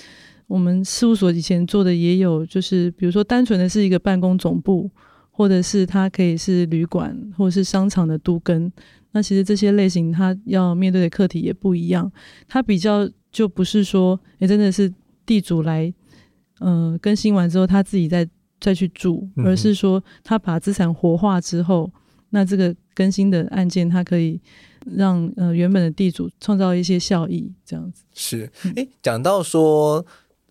[0.49, 4.91] 我们事务所以前做的也有，就是比如说单纯的是一个办公总部，
[5.31, 8.73] 或者是它可以是旅馆，或者是商场的都跟。
[9.13, 12.11] 那其实这些类型，它要面对的课题也不一样。
[12.49, 14.91] 它比较就不是说，哎，真的是
[15.27, 15.93] 地主来，
[16.61, 18.27] 呃，更新完之后他自己再
[18.59, 21.93] 再去住，而是说他把资产活化之后，
[22.31, 24.41] 那这个更新的案件，它可以
[24.87, 28.03] 让呃原本的地主创造一些效益，这样子。
[28.15, 30.07] 是，哎，讲到说。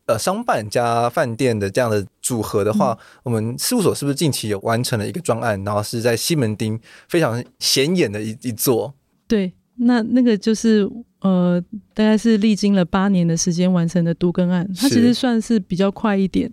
[0.08, 8.94] 呃，商办加饭店的这样的组合的话，嗯、我们事务所是不是近期有完成了一个专案，然后是在西门町非常显眼的一一座？
[9.28, 10.90] 对，那那个就是
[11.20, 11.62] 呃，
[11.94, 16.50] 大概是历经了八年的时间完成的都更案，它其实算是比较快一点。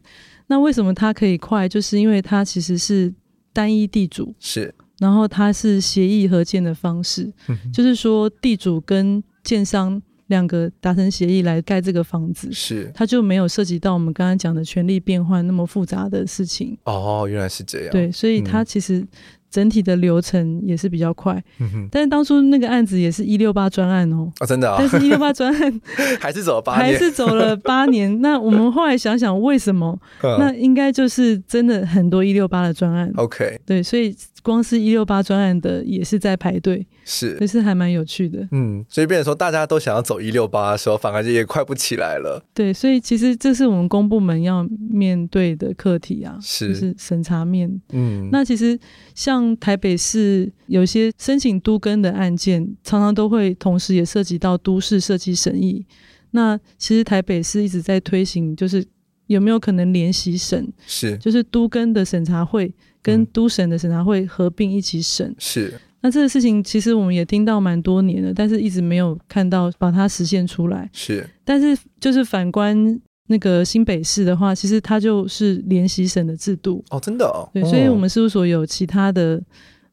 [0.49, 1.69] 那为什么它可以快？
[1.69, 3.15] 就是因为它其实是
[3.53, 10.03] 单一地主，是，然后它是协议合建的方式，嗯、就是说地主跟建商。
[10.35, 16.77] 两个达成协议来盖这个房子，是它就没有涉及到我们刚刚讲的权利变换那么复杂的事情。
[16.85, 17.91] 哦，原来是这样。
[17.93, 19.07] 对，所以它其实
[19.49, 21.41] 整体的流程也是比较快。
[21.61, 21.89] 嗯哼。
[21.93, 24.29] 但是当初那个案子也是一六八专案哦。
[24.41, 24.77] 哦，真的啊。
[24.79, 25.81] 但是一六八专案
[26.19, 28.19] 还是走了八年，还是走了八年。
[28.21, 29.97] 那我们后来想想，为什么？
[30.23, 33.13] 那应该就是真的很多一六八的专案。
[33.17, 33.61] OK。
[33.65, 34.15] 对，所以。
[34.45, 38.47] 光是一六八专案的也是在排队，是，也是还蛮有趣的。
[38.53, 42.45] 嗯，所以变成说大家都想要走一六八的时候，反而就也快不起来了。
[42.53, 47.81] 对，所以其实这是我们公部门要面对的课题啊，是，就是审查面。
[47.93, 48.79] 嗯，那其实
[49.15, 55.87] 像台北市有些申请都更的案件，常常都会同时也涉及到都市设计审议。
[56.33, 58.85] 那其实台北市一直在推行，就是
[59.27, 60.73] 有没有可能联席审？
[60.87, 62.73] 是，就是都更的审查会。
[63.05, 65.79] 跟都审的审查会合并一起审，是。
[66.01, 70.89] 那这个事情其实我们也听到蛮多年了，但是一直没有看到把它实现出来。
[70.91, 71.29] 是。
[71.45, 76.83] 但是就是反观那个新北市的话，其实它就是联席审的制度。
[76.89, 77.47] 哦，真的哦。
[77.53, 79.37] 对，所以我们事务所有其他的，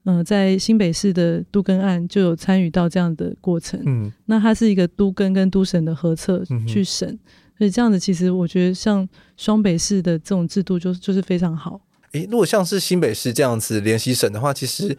[0.06, 3.78] 嗯、呃，在新北市的都更案就有参与到这样的过程。
[3.86, 4.10] 嗯。
[4.26, 7.20] 那它是一个都更跟都审的合册去审，
[7.62, 11.80] 所以这样子其实我觉得像双北市的这种制度就就是非常好。
[12.14, 14.98] 诶，如果像是新北市这样子联席审的话，其实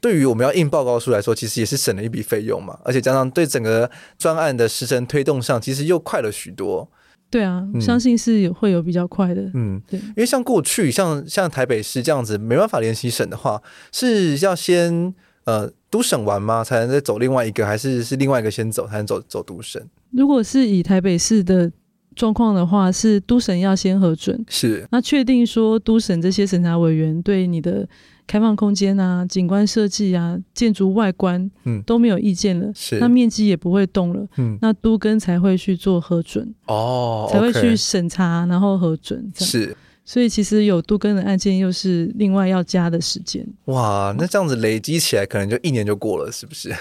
[0.00, 6.88] 对于我们要印报告书来说，其实也是省了一笔费用嘛，而且加上对整个专案的时程推动上，其实又快了许多。
[7.28, 9.50] 对啊，嗯、相信是有会有比较快的。
[9.52, 15.12] 嗯，对，因为像过去像像台北市这样子没办法联席审的话，是要先
[15.46, 16.62] 呃都审完吗？
[16.62, 19.84] 才能再走另外一个，还是是另外一个先走才能走走都审？
[20.12, 21.72] 如果是以台北市的。
[22.14, 24.86] 状况的话是都审要先核准，是。
[24.90, 27.88] 那确定说都审这些审查委员对你的
[28.26, 31.82] 开放空间啊、景观设计啊、建筑外观嗯。
[31.82, 32.98] 都没有意见了，是。
[32.98, 34.58] 那面积也不会动了，嗯。
[34.62, 43.46] 那都根才会去做核准哦，才会去审查然后核准是，所以其实有都根的案件又是另外要加的时间。
[43.66, 46.72] 哇，那这样子累积起来可能就一年就过了，是不是？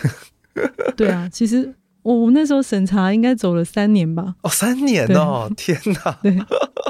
[0.96, 1.74] 对啊，其实。
[2.04, 4.36] 我我那时候审查应该走了三年吧？
[4.42, 6.20] 哦，三年哦， 天哪！
[6.22, 6.38] 对，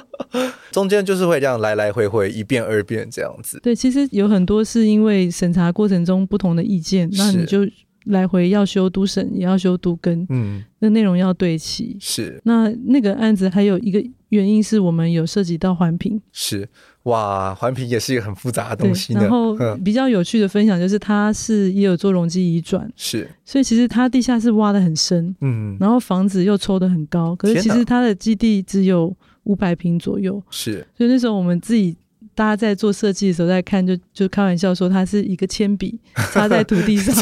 [0.71, 3.59] 中间就是会这样来来回回一遍二遍这样子。
[3.63, 7.59] 对，其实有很多是因为审查过程中不同的意见，那你就
[8.05, 11.95] 来回要修都审，也要修都根，嗯，那内容要对齐。
[11.99, 16.21] 是，那那个案子还有一个原因是我们有涉及到环评。
[16.31, 16.67] 是。
[17.03, 19.13] 哇，环评也是一个很复杂的东西。
[19.13, 30.87] 然后比较有趣的分享就是，它是也有做容积移转，是，所以其实它地下室挖的很深，嗯，然后房子又抽的很高，可是其实它的基地只有五百平左右，是。
[30.97, 31.93] 所以那时候我们自己
[32.33, 35.99] 大家在做设计的时候在看就，就就开玩笑说，它是一个铅笔
[36.31, 37.13] 插在土地上，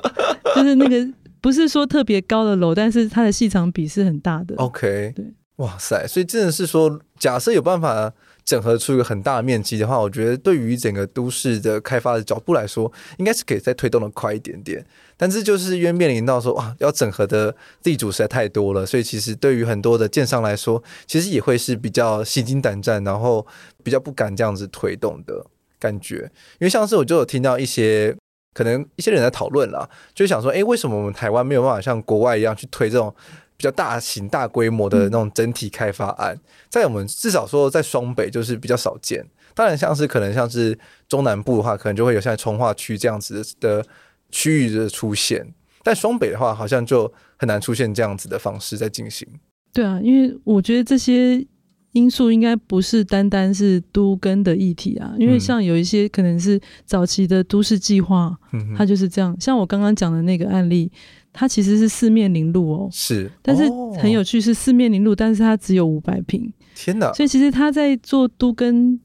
[0.56, 1.06] 就是那个
[1.42, 4.54] 不是说特别高的楼，但是它的细长比是很大的。
[4.56, 5.26] OK，对，
[5.58, 8.12] 哇塞，所以真的是说，假设有办法。
[8.48, 14.82] 整合出一个很大的面积的话，我觉得对于整个都市的开发的脚步来说，应该是可以再推动的快一点点。
[15.18, 23.46] 但是就是因为面临到说哇，要整合的地主实在太多了，所以其实对于很多的建商来说，其实也会是比较心惊胆战，然后
[23.82, 25.44] 比较不敢这样子推动的
[25.78, 26.20] 感觉。
[26.58, 28.16] 因为像是我就有听到一些
[28.54, 33.14] 可能一些人在讨论啦，就想说，哎，为什么我们台湾没有办法像国外一样去推这种？
[33.58, 36.40] 比较大型、大规模的那种整体开发案，嗯、
[36.70, 39.26] 在我们至少说在双北就是比较少见。
[39.52, 43.84] 当然，像是可能像是中南部的话，可能就会有像从化区这样子的
[44.30, 45.44] 区域的出现。
[45.82, 49.26] 但双北的话，好像就很难出现这样子的方式在进行。
[49.72, 51.44] 对啊，因为我觉得这些
[51.90, 55.12] 因素应该不是单单是都跟的议题啊。
[55.18, 59.36] 因为像有一些可能是早期的都市计划，嗯、它就是这样。
[59.40, 60.92] 像我刚刚讲的那个案例。
[61.32, 63.62] 它其实是四面临路哦，是，但是
[64.00, 66.52] 很有趣，是四面临路，但是它只有五百平。
[66.74, 67.12] 天哪！
[67.12, 68.98] 所以其实他在做都跟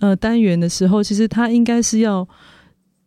[0.00, 2.28] 呃单元的时候，其实他应该是要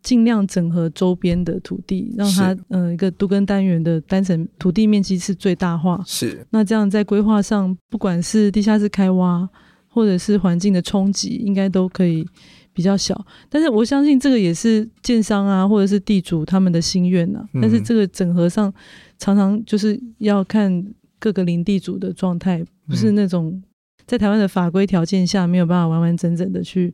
[0.02, 6.02] 尽量整合周边的土地，让它呃一个都跟单元的单层土地面积是最大化。
[6.06, 9.48] 是，那这样在规划上，不管是地下室开挖，
[9.88, 12.26] 或者是环境的冲击，应该都可以。
[12.74, 13.16] 比较小，
[13.50, 17.50] 但是我相信这个也是建商啊，或者是地主他们的心愿呐、啊。
[17.62, 18.74] 但是这个整合上，
[19.20, 20.84] 常常就是要看
[21.20, 23.62] 各个林地主的状态，不是那种
[24.08, 26.92] 在台湾的法规条件下没有办法完完整整的去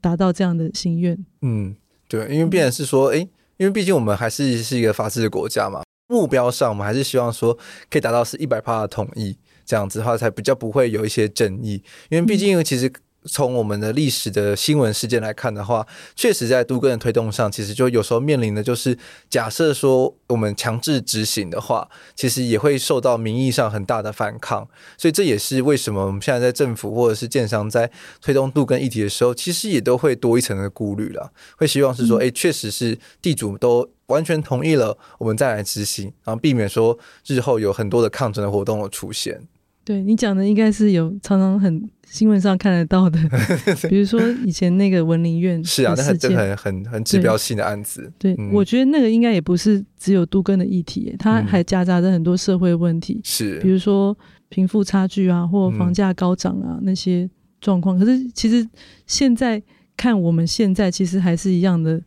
[0.00, 1.16] 达到这样的心愿。
[1.42, 1.76] 嗯，
[2.08, 3.18] 对，因为变然是说，哎，
[3.58, 7.52] 因为毕竟我们还是是一个法治的国家嘛，目标上我们还是希望说
[7.90, 11.82] 可以达到是一百趴的统一，这样子的话才比较不会有一些争议。
[12.08, 12.90] 因为毕竟其实。
[13.24, 18.98] 从我们的历史的新闻事件来看的话，确实在都更的推动上，其实就有时候面临的就是，
[19.30, 24.68] 假设说我们强制执行的话，其实也会受到名义上很大的反抗。
[24.98, 31.32] 所以这也是为什么我们现在在政府或者是建商在推动都更议题的时候，其实也都会多一层的顾虑了。
[31.56, 39.46] 会希望是说，哎，确实是地主都完全同意了，我们再来执行，然后避免说日后有很多的抗争的活动的出现。
[39.84, 41.88] 对你讲的，应该是有常常很。
[42.04, 43.18] 新闻上看得到的，
[43.88, 48.12] 比如说以前那个文林院是啊，那很很很很指标性的案子。
[48.18, 54.14] 对，我觉得那个应该也不是只有杜根的议题，它还夹杂着很多社会问题，是、嗯，比如说
[54.50, 57.26] 贫富差距啊，或房价高涨啊、嗯、那些
[57.62, 57.98] 状况。
[57.98, 58.68] 可是其实
[59.06, 59.62] 现在
[59.96, 61.98] 看我们现在其实还是一样的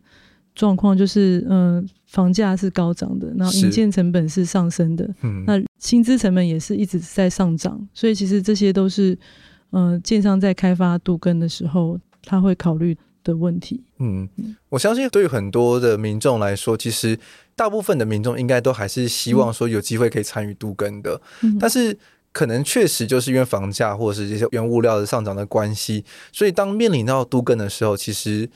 [0.54, 9.18] 状况，就是嗯、呃，房价是高涨的，然后营建成本是上升的，嗯，那薪资成本也是一直在上涨，所以其实这些都是。
[9.72, 12.96] 嗯、呃，建商在开发杜根的时候，他会考虑
[13.26, 13.84] 的问题。
[13.98, 14.30] 嗯，
[14.70, 17.20] 我相信对于很多的民众来说，其实
[17.58, 21.20] 大部分的民众应该都还是希望说有机会可以参与杜根的。
[21.42, 21.98] 嗯、但是
[22.32, 28.50] 可能确实就是因为房价或者是这些原物料的上涨的关系，所以当面临到都更的时候，其实。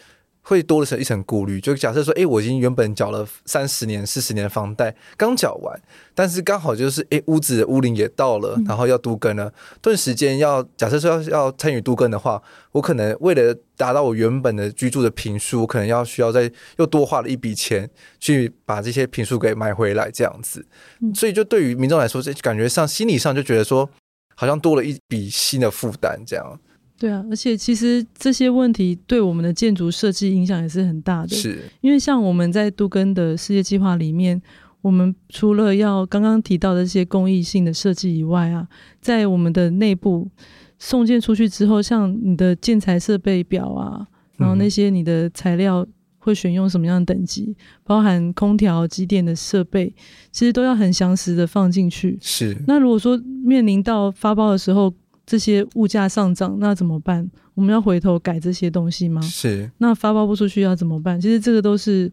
[0.49, 5.79] 会多了层一层顾虑，就假设说，哎，我已经原本缴了三十年、四十年的房贷，刚缴完，
[6.15, 17.87] 但是刚好就是，哎，屋子的屋龄也到了，然后要都更了，顿时间要假设说要要参与都更的话，我可能为了达到我原本的居住的平数，可能要需要再又多花了一笔钱
[18.19, 20.65] 去把这些平数给买回来，这样子，
[21.13, 23.87] 所以就对于民众来说，这感觉上心理上就觉得说，
[24.35, 26.59] 好像多了一笔新的负担，这样。
[26.99, 31.29] 对啊，而且其实这些问题对我们的建筑设计影响也是很大的。
[31.29, 34.41] 是，因为像我们在杜根的世界计划里面，
[34.81, 38.67] 我们除了要刚刚提到的这些公益性的设计以外啊，
[38.99, 40.29] 在我们的内部
[40.77, 45.87] 送件出去之后，像你的建材设备表啊，然后那些你的材料
[46.17, 49.95] 会选用什么样的等级，包含空调、机电的设备，
[50.33, 52.17] 其实都要很详实的放进去。
[52.21, 52.57] 是。
[52.67, 54.93] 那如果说面临到发包的时候，
[55.29, 57.29] 这些物价上涨，那怎么办？
[57.53, 59.21] 我们要回头改这些东西吗？
[59.21, 59.69] 是。
[59.77, 61.21] 那发包不出去要怎么办？
[61.21, 62.11] 其实这个都是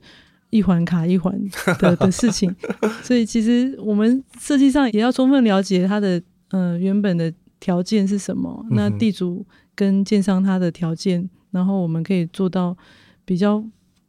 [0.51, 1.35] 一环卡一环
[1.79, 2.55] 的 的事情，
[3.03, 12.77] 所以其实我们设计上也要充分了解它的呃原本的条件是什么，那地主跟建商他的条件，然后我们可以做到
[13.25, 13.65] 比较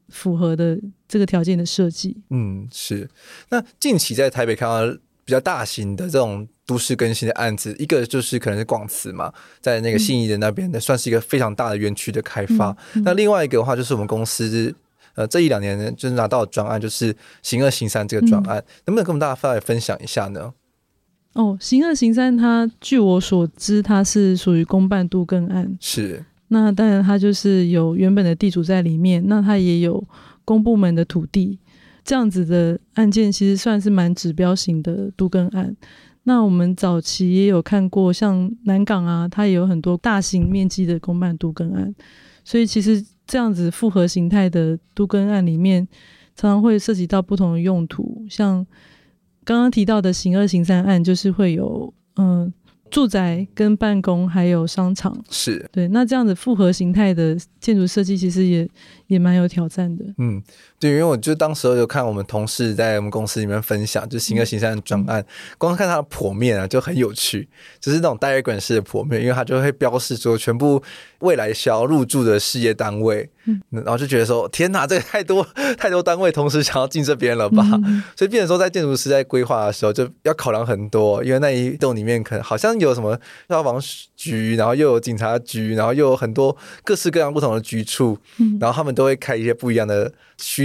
[0.09, 0.77] 符合的
[1.07, 2.17] 这个条件的设计。
[2.29, 3.09] 嗯，是。
[3.51, 12.75] 那近期在台北看到比较大型的这种都市更新的案子，一个就是可能是广慈嘛，在那个信义的那边的，算是一个非常大的园区的开发。
[13.03, 14.75] 那另外一个的话，就是我们公司
[15.15, 20.53] 呃这一两年呢就是拿到的专案，就是行二行三这个专案，嗯、能不能跟我们大家来分享一下呢？
[21.33, 25.77] 哦，行二行三，它据我所知，它是属于公办度更案。
[25.79, 26.23] 是。
[26.49, 30.03] 那当然，它就是有原本的地主在里面，那它也有
[30.45, 31.59] 公部门的土地，
[32.03, 35.75] 这样子的案件，其实算是蛮指标型的度更案。
[36.27, 41.95] 那我们早期也有看过，像南港啊，它也有很多大型面积的公办都更案，
[42.43, 45.87] 所以其实这样子复合形态的都更案里面，
[46.35, 48.67] 常常会涉及到不同的用途，像
[49.45, 52.51] 刚刚提到的行二行三案，就是会有嗯。
[52.89, 58.65] 住宅跟办公还有商场是对，那这样子复合形态的建筑设计其实也
[59.07, 60.05] 也蛮有挑战的。
[60.19, 60.41] 嗯，
[60.79, 65.25] 对，因为我就当时候有看我们同事在我们公司里面分享，就行二行三的专案，嗯、
[65.57, 67.49] 光看他的剖面啊就很有趣，
[67.79, 70.81] 就是那种 diagram 式的剖面，因为他就会标示说全部
[71.19, 75.45] 未来需要入住的事业单位，嗯，然后就觉得说天哪，这个太多
[75.77, 77.63] 太多单位同时想要进这边了吧？
[77.85, 82.77] 嗯、所以变成说在建筑师在规划的时候就要考量很多，因为那一栋里面可能好像。
[82.77, 83.19] 有什么
[83.49, 83.81] 消防
[84.15, 90.11] 局，然后又有警察局，然后又有很多各式各样不同的局处，嗯、然后他们都会开一些不一样的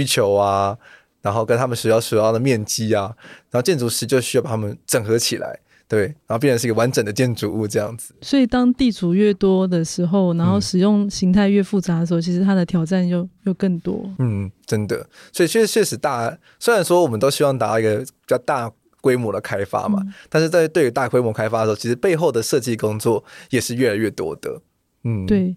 [0.03, 0.77] 需求啊，
[1.21, 3.15] 然后跟他们需要所要的面积啊，
[3.49, 8.13] 然后建筑师就需要把他们整合起来，对，然后变成是一个完整的建筑物这样子。
[8.21, 14.09] 所以当地主越多的时候，然后使用形态越复杂的时候，嗯、其实它的挑战又又更多。
[14.19, 18.71] 嗯，真的，所以确实确实大，虽然说我们都希望达到一个比较大。
[19.03, 24.61] 规模的开发嘛，嗯、但是在对于大规模开发的时候，其实背后的设计工作也是越来越多的。
[25.03, 25.53] 嗯，对。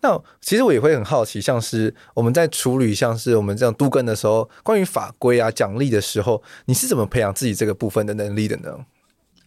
[0.00, 8.84] 那其实我也会很好奇，像是我们在处理像是我们这样都更的时候，关于法规啊、奖励的时候，你是怎么培养自己这个部分的能力的呢？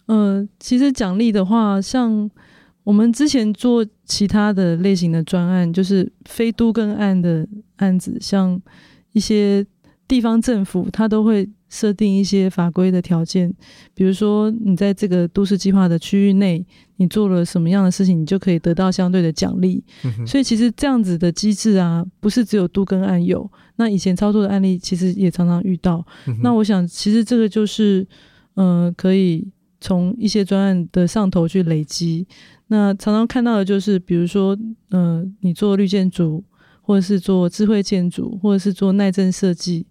[0.07, 2.29] 嗯、其实奖励的话，像
[2.83, 7.47] 我们之前做其他的类型的专案，就是非都更案的
[7.77, 8.61] 案子，像
[9.13, 9.65] 一些
[10.07, 11.49] 地方政府，它都会。
[11.71, 13.51] 设定一些法规的条件，
[13.95, 16.63] 比如说你在这个都市计划的区域内，
[16.97, 19.81] 你做了什么样的事情，你就可以得到相对的奖励。
[20.03, 26.05] 嗯、所以其实这样子的机制啊，不是只有都跟案有，那以前操作的案例其实也常常遇到。
[26.27, 28.05] 嗯、那我想，其实这个就是，
[28.55, 29.47] 呃，可以
[29.79, 32.27] 从一些专案的上头去累积。
[32.67, 34.57] 那常常看到的就是，比如说，
[34.89, 36.43] 呃，你做绿建筑，
[36.81, 39.85] 或者是做智慧建筑，或者是做耐震设计。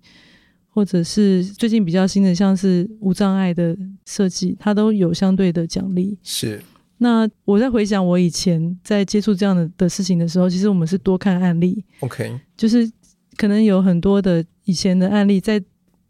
[0.80, 3.76] 或者是最近比较新的，像是无障碍的
[4.06, 6.16] 设计，它都有相对的奖励。
[6.22, 6.58] 是。
[6.96, 11.84] 那我在回想我以前在接触这样的的事情的时候，其实我们是多看案例。
[12.00, 12.40] OK。
[12.56, 12.90] 就是
[13.36, 15.62] 可能有很多的以前的案例在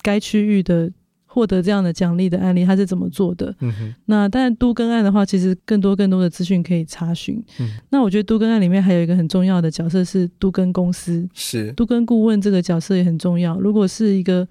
[0.02, 0.88] 该区域的。
[1.32, 3.54] 获得这样的奖励的案例，他是怎么做的？
[3.60, 3.94] 嗯哼。
[4.06, 7.40] 那当然，都更案的话，其实更多更多的资讯可以查询。
[7.60, 7.70] 嗯。
[7.90, 13.56] 那我觉得都更案里面还有一个很重要的角色是都更公司，是都更顾问这个角色也很重要。
[13.60, 14.46] 如果是一个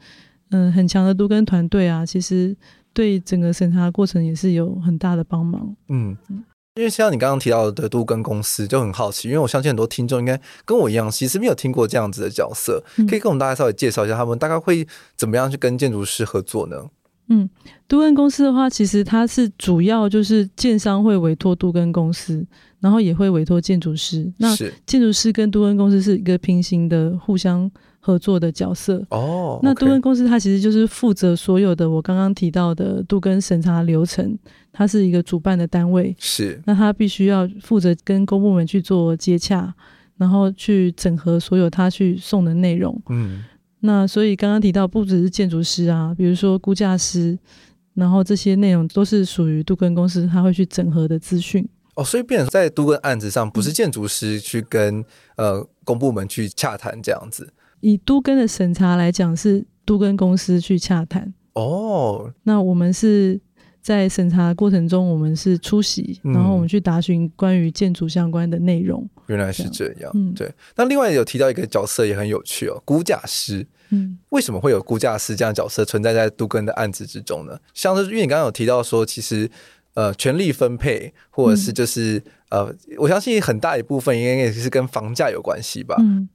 [0.52, 2.56] 嗯很强的都更团队啊，其实
[2.94, 5.76] 对整个审查过程也是有很大的帮忙。
[5.90, 6.16] 嗯。
[6.80, 16.78] 因为像你刚刚提到的都更公司就很好奇，因为我相信很多听众应该跟我一样，其实没有听过这样子的角色，可以跟我们大家稍微介绍一下，他们大概会怎么样去跟建筑师合作呢？
[17.28, 17.50] 嗯，
[17.86, 22.48] 都更公司的话，其实它是主要就是建商会委托都更公司，
[22.80, 24.32] 然后也会委托建筑师。
[24.38, 24.56] 那
[24.86, 27.70] 建筑师跟都更公司是一个平行的互相
[28.00, 29.60] 合作的角色哦。
[29.62, 34.38] 那杜根公司它其实就是负责所有的我刚刚提到的杜根审查流程。
[34.72, 39.74] 它是一个主办的单位，是那他必须要负责跟公部门去做接洽，
[40.16, 43.02] 然后去整合所有他去送的内容。
[43.10, 43.44] 嗯，
[43.80, 47.38] 那所以刚刚提到不只是建筑师啊，比如说估价师，
[47.96, 51.68] 然后这些内容都是属于杜根公司他会去整合的资讯。
[51.96, 55.00] 哦，所以变成在杜根案子上，不是建筑师去跟、
[55.36, 57.52] 嗯、呃公部门去洽谈这样子。
[57.82, 61.34] 以都更的审查来讲，是都更公司去洽谈。
[61.54, 63.40] 哦，那我们是。
[63.82, 69.10] 在审查过程中，我们是出席，然后我们去答询关于建筑相关的内容。
[69.28, 70.54] 原来是这样，嗯，对。
[70.76, 73.66] 那另外有提到一个角色也很有趣哦，估价师。
[73.92, 77.58] 嗯，为什么会有估价师这样的角色存在在都更的案子之中呢？
[77.74, 79.50] 像是因为你刚刚有提到说，其实
[79.94, 82.18] 呃，权力分配或者是就是、
[82.50, 85.96] 嗯、呃，我相信很大一部分应该也是跟房价有关系吧。
[86.00, 86.28] 嗯。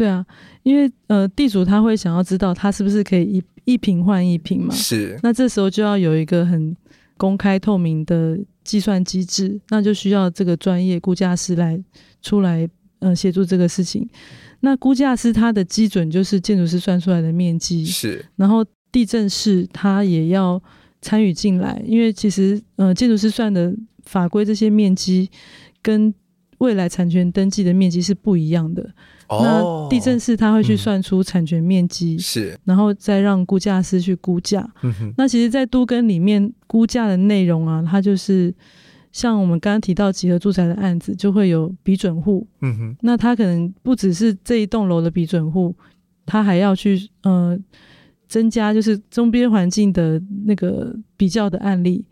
[0.00, 0.24] 对啊，
[0.62, 4.74] 因为呃，地主他会想要知道他是不是可以一一瓶换一瓶嘛？
[4.74, 5.20] 是。
[5.22, 6.74] 那这时候就要有一个很
[7.18, 11.78] 公开透明的计算机制，那就需要这个专业估价师来
[12.22, 12.66] 出来
[13.00, 14.08] 呃协助这个事情。
[14.60, 18.24] 那估价师他的基准就是建筑师算出来的面积，是。
[18.36, 20.58] 然后地震师他也要
[21.02, 23.70] 参与进来，因为其实呃建筑师算的
[24.04, 25.28] 法规这些面积
[25.82, 26.14] 跟
[26.56, 28.94] 未来产权登记的面积是不一样的。
[29.30, 34.68] 那地震师他会去算出产权面积，嗯，是，然后再让估价师去估价。
[35.16, 38.52] 那其实，在都更里面估价的内容啊，它就是
[39.12, 42.44] 像我们刚刚提到集合住宅的案子，就会有比准户。
[42.60, 42.96] 嗯哼。
[43.02, 45.74] 那他可能不只是这一栋楼的比准户，
[46.26, 47.56] 他还要去呃
[48.26, 52.04] 增加就是周边环境的那个比较的案例，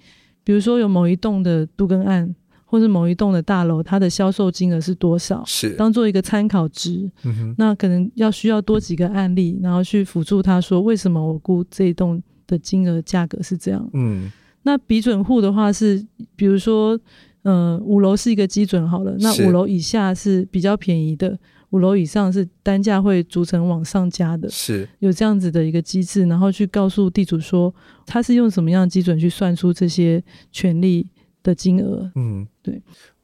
[0.44, 2.32] 比如说有某一栋的都更案。
[2.70, 5.42] 或是某一栋的大楼，它的销售金额是多少？
[5.46, 7.10] 是当做一个参考值。
[7.24, 7.54] 嗯哼。
[7.56, 13.88] 那可能要需要多几个案例，然后去辅助他说，为什么我估这一栋的金额价格是这样？
[13.94, 14.30] 嗯。
[14.64, 16.06] 那比准户的话是，
[16.36, 16.98] 比如说，
[17.40, 21.38] 呃，五楼是一个基准好了，那五楼以下是比较便宜的，
[21.70, 24.46] 五楼以上是单价会逐层往上加的。
[24.50, 31.06] 是有这样子的一个机制，然后去告诉地主说，他是用什么样的基准去算出这些权利
[31.42, 32.80] 的金额，嗯，对，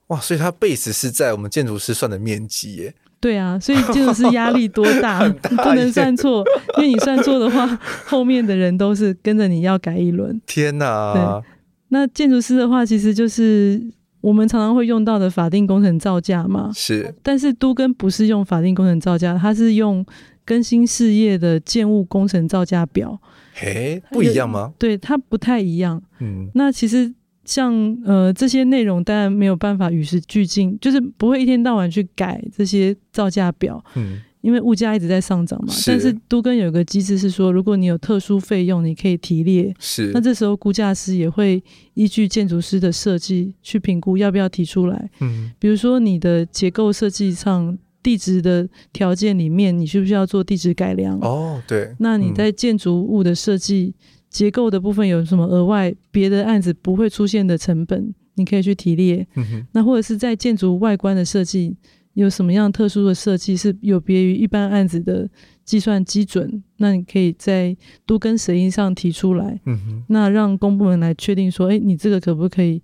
[0.08, 6.44] 哇，所以它 base 是在我们建筑师算的面积耶，对啊，所以建筑师压力多大， 大不能算错，
[6.76, 7.66] 因为你算错的话，
[8.06, 10.38] 后面的人都是跟着你要改一轮。
[10.46, 11.48] 天哪，对，
[11.88, 13.82] 那建筑师的话，其实就是
[14.20, 20.04] 我们常常会用到的法定工程造价嘛，是，但是都跟不是用法定工程造价，它是用
[20.44, 23.18] 更新事业的建物工程造价表，
[23.54, 24.74] 嘿，不一样吗？
[24.78, 27.14] 对，它不太一样，嗯，那其实。
[27.44, 35.72] 像呃这些内容当然没有办法与时俱进，就是不会一天到晚去改这些造价表，嗯，因为物价一直在上涨嘛。
[35.72, 35.90] 是。
[35.90, 40.10] 但是都跟有个机制是说，如果你有特殊费用，你可以提列，是。
[40.14, 41.62] 那这时候估价师也会
[41.94, 51.18] 依据建筑师的设计去评估要不要提出来，嗯，比如说你的结构设计上地质的条件里面，你需不需要做地质改良？
[51.20, 51.94] 哦，对。
[51.98, 53.94] 那你在建筑物的设计。
[54.34, 59.24] 嗯结构的部分有什么额外别的案子不会出现的成本，你可以去提列。
[59.36, 61.76] 嗯、那或者是在建筑外观的设计
[62.14, 65.30] 有什么样特殊的设计是有别于一般案子的
[65.64, 69.60] 计算基准，那你可以在都跟审议上提出来。
[69.66, 72.82] 嗯、那让公部门来确定说，哎，你这个可不可以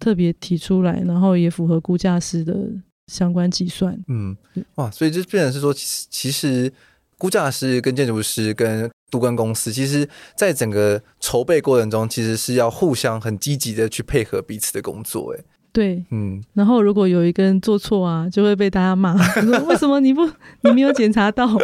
[0.00, 2.72] 特别提出来，然后也符合估价师的
[3.06, 3.96] 相关计算。
[4.08, 4.36] 嗯，
[4.74, 6.72] 哇，所以这变成是说，其实其实
[7.18, 15.34] 估价师跟建筑师跟都跟公司，其实在整个筹备过程中，其实是要互相很积极的去配合彼此的工作。
[15.34, 15.42] 哎，
[15.72, 16.40] 对，嗯。
[16.52, 20.28] 然后如果有一个人做错啊，就会被大家骂，说为什么你不
[20.62, 21.48] 你没有检查到？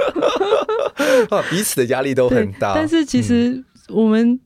[1.51, 2.75] 彼此的压力都很大。
[2.75, 4.41] 但是其实我们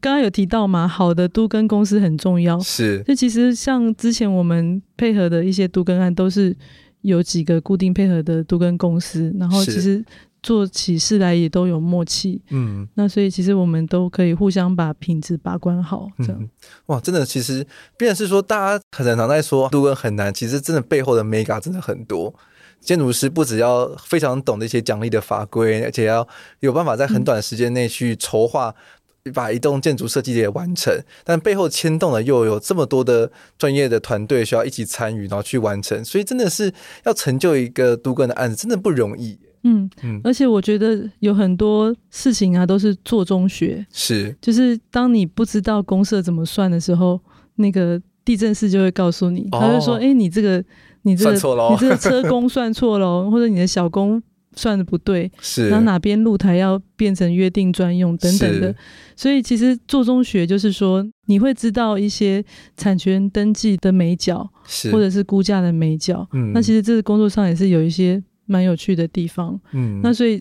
[0.00, 2.58] 刚刚有提到嘛，好的都跟公司很重要。
[2.58, 3.02] 是。
[3.06, 6.56] 就其实像之前我们配合的一些都跟案，都是
[7.02, 10.02] 有几个固定配合的都跟公司，然后其实。
[10.42, 16.50] 做起事来也都有默契，嗯，那所以其实我们都可以互相把品质把关好，这样、嗯、
[16.86, 17.64] 哇，真的，其实，
[17.96, 22.34] 变成是说，大家很常在说都更很难，其实真的背后的 mega 真的很多。
[22.80, 26.26] 建筑师不只要非常懂那些奖励的法规，而且要
[26.58, 28.74] 有办法在很短时间内去筹划，
[29.32, 36.74] 把一栋建筑设计也完成，但背后牵动了又有这么多的专业的团队需要一起参与，然后去完成，所以真的是
[37.04, 39.38] 要成就一个都更的案子，真的不容易。
[39.64, 43.84] 嗯嗯，而且我觉得有很多事情啊，都是做中学。
[43.92, 47.20] 是，就是当你不知道公社怎么算的时候，
[47.56, 50.64] 那个地震师就会告诉你，哦、他就说：“哎、欸，你这个，
[51.02, 54.20] 你这个，你这个车工算错了， 或者你的小工
[54.56, 58.74] 算的不对，是，然后哪边露台要变成约定专用等等的。
[59.14, 62.44] 所以其实做中学就是说，你会知道一些
[62.76, 66.28] 产权登记的美角，是，或者是估价的美角。
[66.32, 68.20] 嗯，那其实这个工作上也是有一些。
[68.46, 70.40] 蛮有趣的地方，嗯，那所以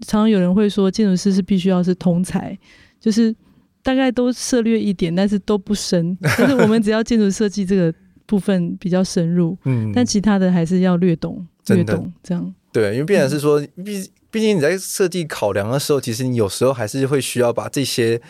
[0.00, 2.56] 常常有人会说，建筑师是必须要是通才，
[3.00, 3.34] 就是
[3.82, 6.16] 大概都涉略一点，但是都不深。
[6.22, 7.92] 但是我们只要建筑设计这个
[8.26, 12.54] 部分比较深入，嗯，但其他的还是要略懂，略懂这样。
[12.72, 18.20] 对，因为必然是说，毕毕竟你在设计考量的时候，其实你有时候还是会需要把这些。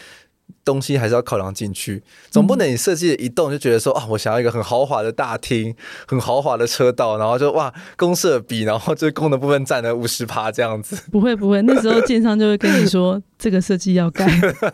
[0.64, 5.74] 东西还是要考量进去，总不能你设计一栋就觉得说啊，我想要一个很豪华的大厅，
[6.06, 10.96] 很豪华的车道，然后就哇，公设比，然后这公的部分占了五十趴这样子。
[11.10, 14.26] 不会不会，那时候建商就会跟你说， 这个设计要改，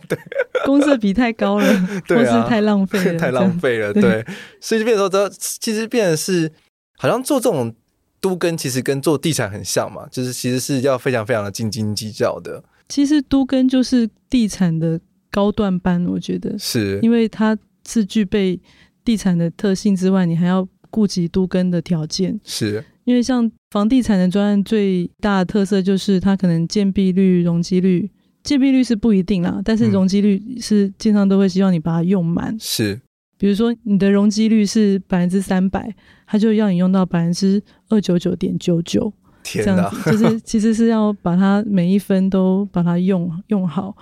[0.09, 0.18] 对，
[0.64, 1.66] 公设比太高了，
[2.07, 4.24] 对啊，或是太浪费了， 太浪费了，对。
[4.61, 6.53] 所以就变成说，这其实变成是
[6.97, 7.74] 好像做这种
[8.20, 12.62] 都跟其实跟做地产很像嘛，就是其实是要非常非常的斤斤计较的。
[12.89, 14.99] 其实都跟就是地产的
[15.31, 17.57] 高段班，我觉得是因为它
[17.87, 18.61] 是具备
[19.05, 22.39] 地产的特性之外，你还要顾及都更的条件。
[22.45, 28.11] 是因为像房地产的专案最大的特色就是它可能建蔽率、容积率，
[28.43, 32.57] 建蔽率是不一定啦，但是容积率是经常都会希望你把它用满。
[32.61, 33.01] 是。
[33.39, 35.95] 比如说你的容积率是百分之三百，
[36.26, 39.12] 它就要你用到百分之二九九点九九，
[39.45, 43.97] 这样子就是其实是要把它每一分都把它用用好。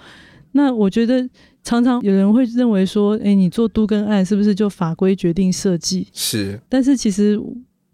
[0.57, 1.29] 那我觉得
[1.63, 6.09] 常常有人会认为说，哎，你做都更案是不是就法规决定设计？
[6.13, 6.61] 是。
[6.69, 7.41] 但是其实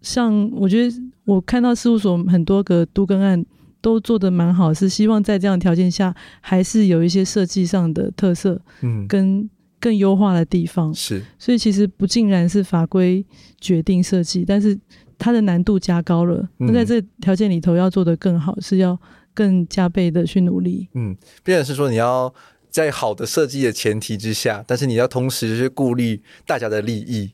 [0.01, 3.45] 像我觉得我看到事务所很多个都更案
[3.81, 9.51] 都做得蛮好，是希望在这样的条件下还是有一些设计上的特色，嗯，跟。
[9.83, 13.27] 更优化的地方是，所以其实不尽然是法规
[13.61, 14.79] 决定设计，但是
[15.19, 16.49] 它的难度加高了。
[16.59, 18.97] 那、嗯、在这条件里头要做得更好，是要
[19.35, 20.87] 更加倍的去努力。
[20.95, 22.33] 嗯，变成是说你要
[22.73, 27.33] 在好的设计的前提之下，但是你要同时去顾虑大家的利益。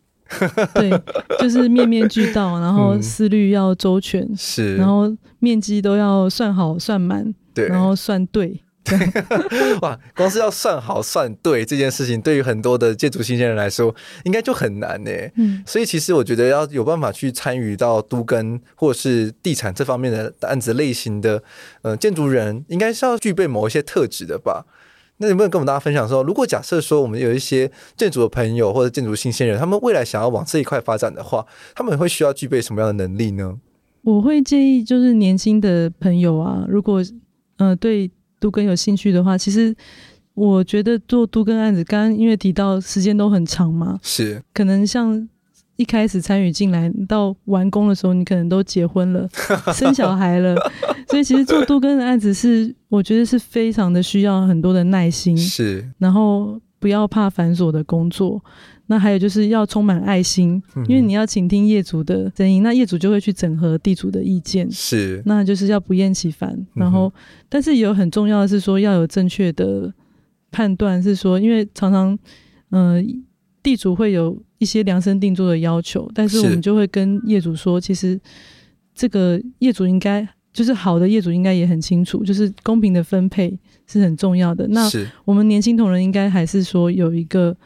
[0.74, 0.91] 对，
[1.39, 8.61] 就是面面俱到，然后思虑要周全，嗯、是，然后面积都要算好算满，对，然后算对。
[9.82, 15.11] 哇，光是要算好算对这件事情，对于很多的建筑新鲜人来说，应该就很难呢。
[15.36, 21.43] 嗯，所以其实我觉得要有办法去参与到都更或是地产这方面的案子类型的，
[21.82, 24.64] 呃，建筑人应该是要具备某一些特质的吧？
[25.19, 33.59] 那有没有跟我们大家分享说，如果假设说我们有一些建筑的朋友或者建筑新鲜人，他们未来想要往这一块发展的话，他们会需要具备什么样的能力呢？
[34.03, 37.03] 我会建议就是年轻的朋友啊，如果
[37.59, 38.11] 呃对。
[38.41, 39.75] 都更有兴趣的话，其实
[40.35, 45.29] 我觉得做都更案子，刚刚因为提到时间都很长嘛，是可能像
[45.75, 49.29] 一开始参与进来到完工的时候，你可能都结婚了，
[49.75, 50.55] 生小孩了，
[51.11, 58.42] 所以其实做 杜根的案子是我觉得是非常的需要很多的耐心，是，然后不要怕繁琐的工作。
[58.90, 66.59] 那还有就是要充满爱心，因为你要倾听业主的声音，那业主就会去整合地主的意见，是，那就是要不厌其烦。
[66.72, 67.12] 然后，
[67.50, 69.92] 但是也有很重要的是说要有正确的
[70.50, 72.18] 判断，是说因为常常，
[72.70, 73.04] 嗯、呃，
[73.62, 78.18] 地主会有一些量身定做的要求，但是我们就会跟业主说，其实
[78.94, 80.26] 这个业主应该
[80.59, 84.66] 就是好的业主应该也很清楚，就是公平的分配是很重要的。
[84.68, 84.88] 那
[85.24, 87.56] 我们年轻同仁应该还是说有一个。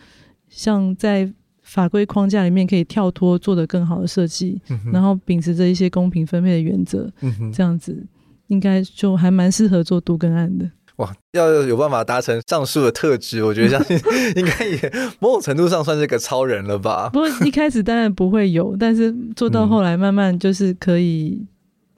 [0.55, 1.27] 像在
[1.63, 8.07] 法规框架里面可以跳脱做得更好的设计，嗯，然后秉持着一些公平分配的原则，嗯，这样子
[8.49, 10.71] 应该就还蛮适合做都更案的。
[10.97, 13.97] 哇，要有办法达成上述的特质，我觉得相信
[14.37, 17.09] 应该也某种程度上算是个超人了吧。
[17.11, 21.43] 不过一开始当然不会有，但是做到后来慢慢就是可以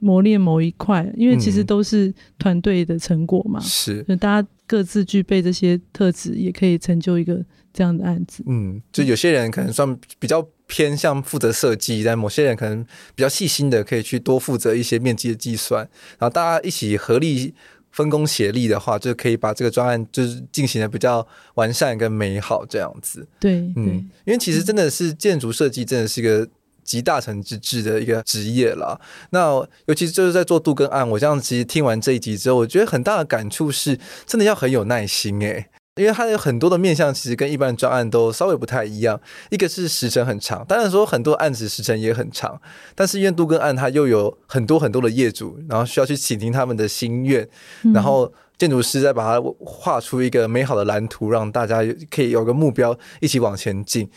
[0.05, 3.59] 磨练某一块，因为其实都是团队的成果嘛。
[3.59, 7.43] 是，就大家各自具备这些特质，也可以成就一个。
[7.77, 12.81] 这样的案子，嗯，就有些人可能算比较偏向负责设计，但某些人可能
[13.13, 15.81] 比较细心的，可以去多负责一些面积的计算，
[16.17, 17.53] 然后大家一起合力
[17.91, 23.27] 分工协力的话，就可以把这个专案就是进行的比较完善跟美好这样子。
[23.41, 26.47] 对，嗯，因为其实真的是建筑设计真的是一个
[26.85, 29.01] 集大成之志的一个职业了。
[29.31, 29.49] 那
[29.87, 35.69] 尤其是就是在做杜根案，我这样其实听完这一集之后，我觉得很大的感触是，真的要很有耐心诶、欸。
[35.95, 39.17] 因为它有很多的面向，其实跟一般的专案都稍微不太一样。
[39.49, 42.59] 一个是时程很长，当然说很多案子时程也很长，
[42.93, 47.47] 但是因为杜根案它又有很多很多的业主，然后需要去倾听他们的心愿，
[47.93, 51.77] 然后建筑师再把它画出一个美好的蓝图，让大家
[52.11, 54.09] 可以有个目标一起往前进。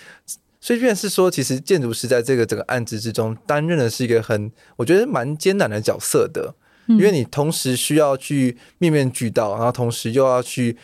[0.61, 6.55] 所以，便是说，其实建筑师在这个整个案子之中担任的是一个很，我觉得蛮艰难的角色的，
[6.87, 10.77] 因为你同时需要去面面俱到，然后同时又要去。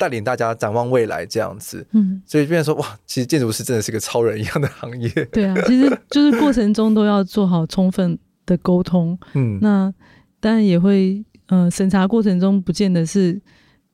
[0.00, 5.10] 带领大家展望未来，这样子，嗯，所以变成说，哇，其实建筑师真的是个超人一样的行业。
[5.32, 8.16] 对啊，其实就是过程中都要做好充分
[8.46, 9.92] 的沟通，嗯，那
[10.38, 13.40] 当然也会，呃，审查过程中不见得是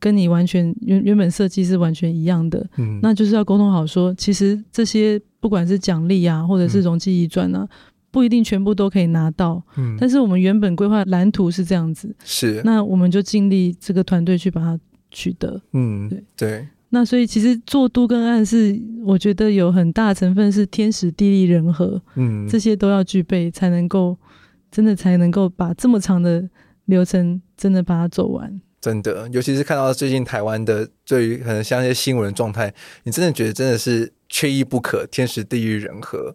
[0.04, 7.68] 跟你完全原原本设计是完全一样的，嗯，那就是要沟通好说，其实这些不管是奖励啊，或者是容积移转啊，嗯，
[8.10, 14.78] 不一定全部都可以拿到，嗯，但是我们原本规划蓝图是这样子，是，那我们就尽力这个团队去把它。
[15.16, 16.24] 取得，嗯，对。
[16.36, 24.18] 对，那所以其实做都跟案是，我觉得有很大成分是天时地利人和，嗯，这些都要具备才能够，
[24.72, 26.50] 真的才能够把这么长的
[26.86, 28.60] 流程真的把它走完。
[28.84, 32.70] 真的，尤其是看到最近台湾的对于可能像一些新闻的状态，
[33.04, 36.34] 你真的觉得真的是缺一不可，天时地利人和。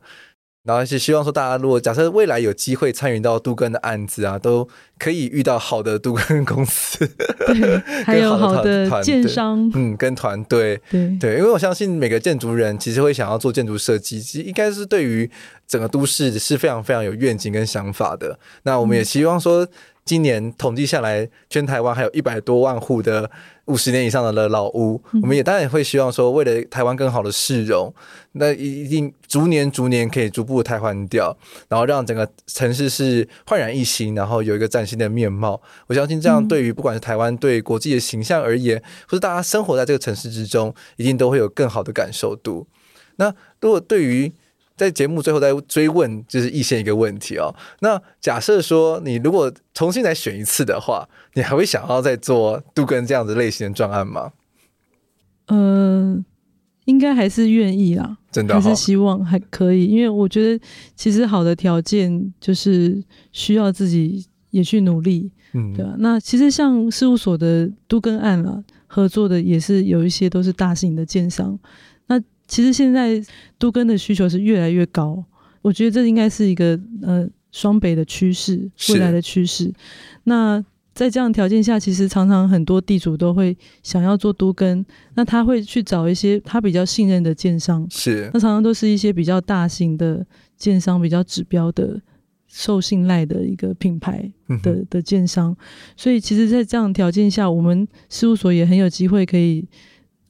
[0.63, 7.07] 然后是希望说，大家如果假设未来有机会参与到杜根的案子啊，都可以遇到好的杜根公司，
[7.47, 15.29] 对， 还有好的建商，嗯，跟团队，对对，因为我相信每个建筑人其实会想要做建筑设计，其实应该是对于
[15.67, 18.37] 整个都市是非常非常有愿景跟想法的。
[18.63, 19.67] 那我们也希望说。
[20.09, 23.29] 嗯今年统计下来，全台湾还有一百多万户的
[23.65, 27.93] 五十年以上的老屋，嗯、我们也当然也会希望说，为了台湾更好的市容，
[28.31, 31.37] 那一定逐年逐年可以逐步的汰换掉，
[31.67, 35.61] 然后让整个城市是焕然一新，然后有一个崭新的面貌。
[35.85, 42.67] 我相信这样对于不管是台湾对国际的形象而言，或是大家生活在这个城市之中，一定都会有更好的感受度。
[43.17, 43.31] 那
[43.61, 44.33] 如果对于
[44.79, 47.53] 在节目最后再追问，就是易先一个问题哦。
[47.81, 54.31] 那假设说你如果重新来选一次的话，你还会想要再做杜根这样子类型的专案吗？
[55.47, 56.25] 嗯、呃，
[56.85, 60.63] 应该还是愿意啦，真的、哦、还是希望还可以，因为我觉得
[60.95, 63.03] 其实好的条件就是
[63.33, 65.93] 需要自己也去努力，嗯，对吧？
[65.97, 71.59] 那其实像事务所的杜根案啦，合作的也是有一些都是大型的建商。
[72.49, 73.23] 其实现在
[73.59, 75.23] 都更的需求是越来越高，
[75.61, 79.71] 我觉得这应该是一个呃双北的趋势，未来的趋势。
[80.23, 80.61] 那
[80.95, 84.83] 在这样的条件下，其实常常很多地主都会想要做都更，
[85.13, 90.25] 那他会去找一些他比较信任的建商，是那常常都是一些比较大型的
[90.57, 92.01] 建商，比较指标的、
[92.47, 94.29] 受信赖的一个品牌
[94.63, 95.55] 的的建商。
[95.95, 99.67] 所以，其实，在这样的条件下，我们事务所也很有机会可以。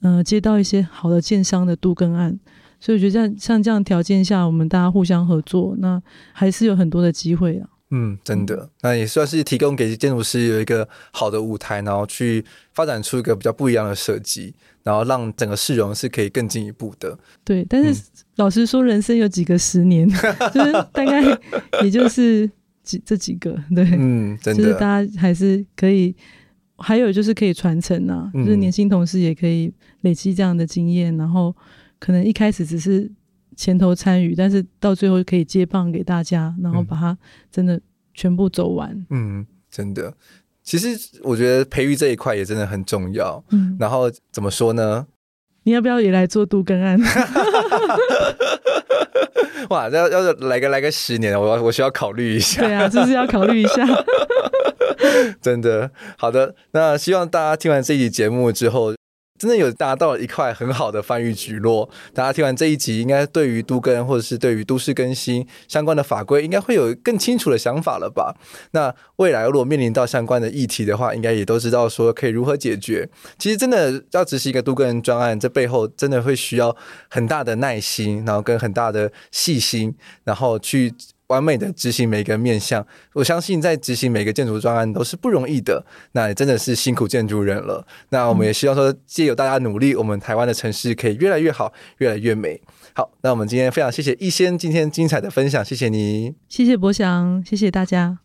[0.02, 2.38] 嗯、呃，接到一些好的建商的度更案，
[2.80, 7.68] 所以我觉得像像这样条件下，我们大家互相合作，那还是有很多的机会啊。
[7.90, 17.18] 嗯，真的，那也算是提供给建筑师有一个好的舞台，然后去发展出一个比较不一样的设计，然后让整个市容是可以更进一步的。
[17.44, 18.04] 对，但是、嗯、
[18.36, 21.20] 老实说，人生有几个十年，就是大概
[21.82, 22.48] 也就是
[22.84, 26.14] 几这几个，对，嗯，真的，就是大家还是可以。
[26.80, 31.54] 还有就是可以传承啊，就是年轻同事也可以累积这样的经验，嗯、然后
[31.98, 33.10] 可能一开始只是
[33.56, 37.16] 前头参与，但是到最后可以接棒给大家，然后把它
[37.52, 37.80] 真的
[38.14, 39.06] 全部走完。
[39.10, 40.14] 嗯，真的，
[40.62, 40.88] 其实
[41.22, 43.44] 我觉得培育这一块也真的很重要。
[43.50, 45.06] 嗯，然后怎么说呢？
[45.64, 46.98] 你要不要也来做杜根案？
[49.68, 52.62] 哇，要要来个来个十年，我我需要考虑一下。
[52.62, 53.86] 对啊，就是要考虑一下。
[55.40, 58.94] 真的好的，那希望大家听完这一集节目之后，
[59.38, 61.88] 真的有达到一块很好的翻译聚落。
[62.12, 68.36] 大家听完这一集，应该对于都更或者是对于都市更新相关的法规，应该会有更清楚的想法了吧？
[68.72, 73.08] 那未来如果面临到相关的议题的话，应该也都知道说可以如何解决。
[73.38, 76.76] 其实真的要执行一个都更专案，这背后真的会需要
[77.08, 79.94] 很大的耐心，然后跟很大的细心，
[80.24, 80.92] 然后去。
[81.30, 87.86] 完美的执行每个面向，我相信在执行每个建筑专案都是不容易的，那也真的是辛苦建筑人了。
[88.10, 92.60] 那我们也希望说，借由大家努力，我们台湾的城市可以越来越好，越来越美
[92.94, 93.12] 好。
[93.22, 98.18] 那我们今天非常谢谢易先今天精彩的分享，谢谢你，谢谢博翔，谢谢大家，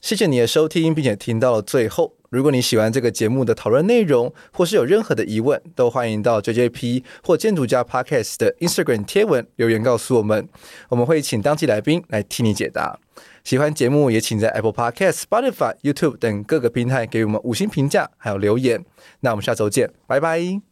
[0.00, 2.17] 谢谢你的收听，并且听到了最后。
[2.30, 10.48] 如果你喜欢这个节目的讨论内容，或是有任何的疑问，都欢迎到 JJP 或建筑家 Podcast 的 Instagram 贴文留言告诉我们，
[10.90, 12.98] 我们会请当季来宾来替你解答。
[13.44, 18.84] 喜欢节目也请在 Apple Podcast、Spotify、YouTube 等各个平台给我们五星评价还有留言。
[19.20, 20.67] 那我们下周见，拜拜。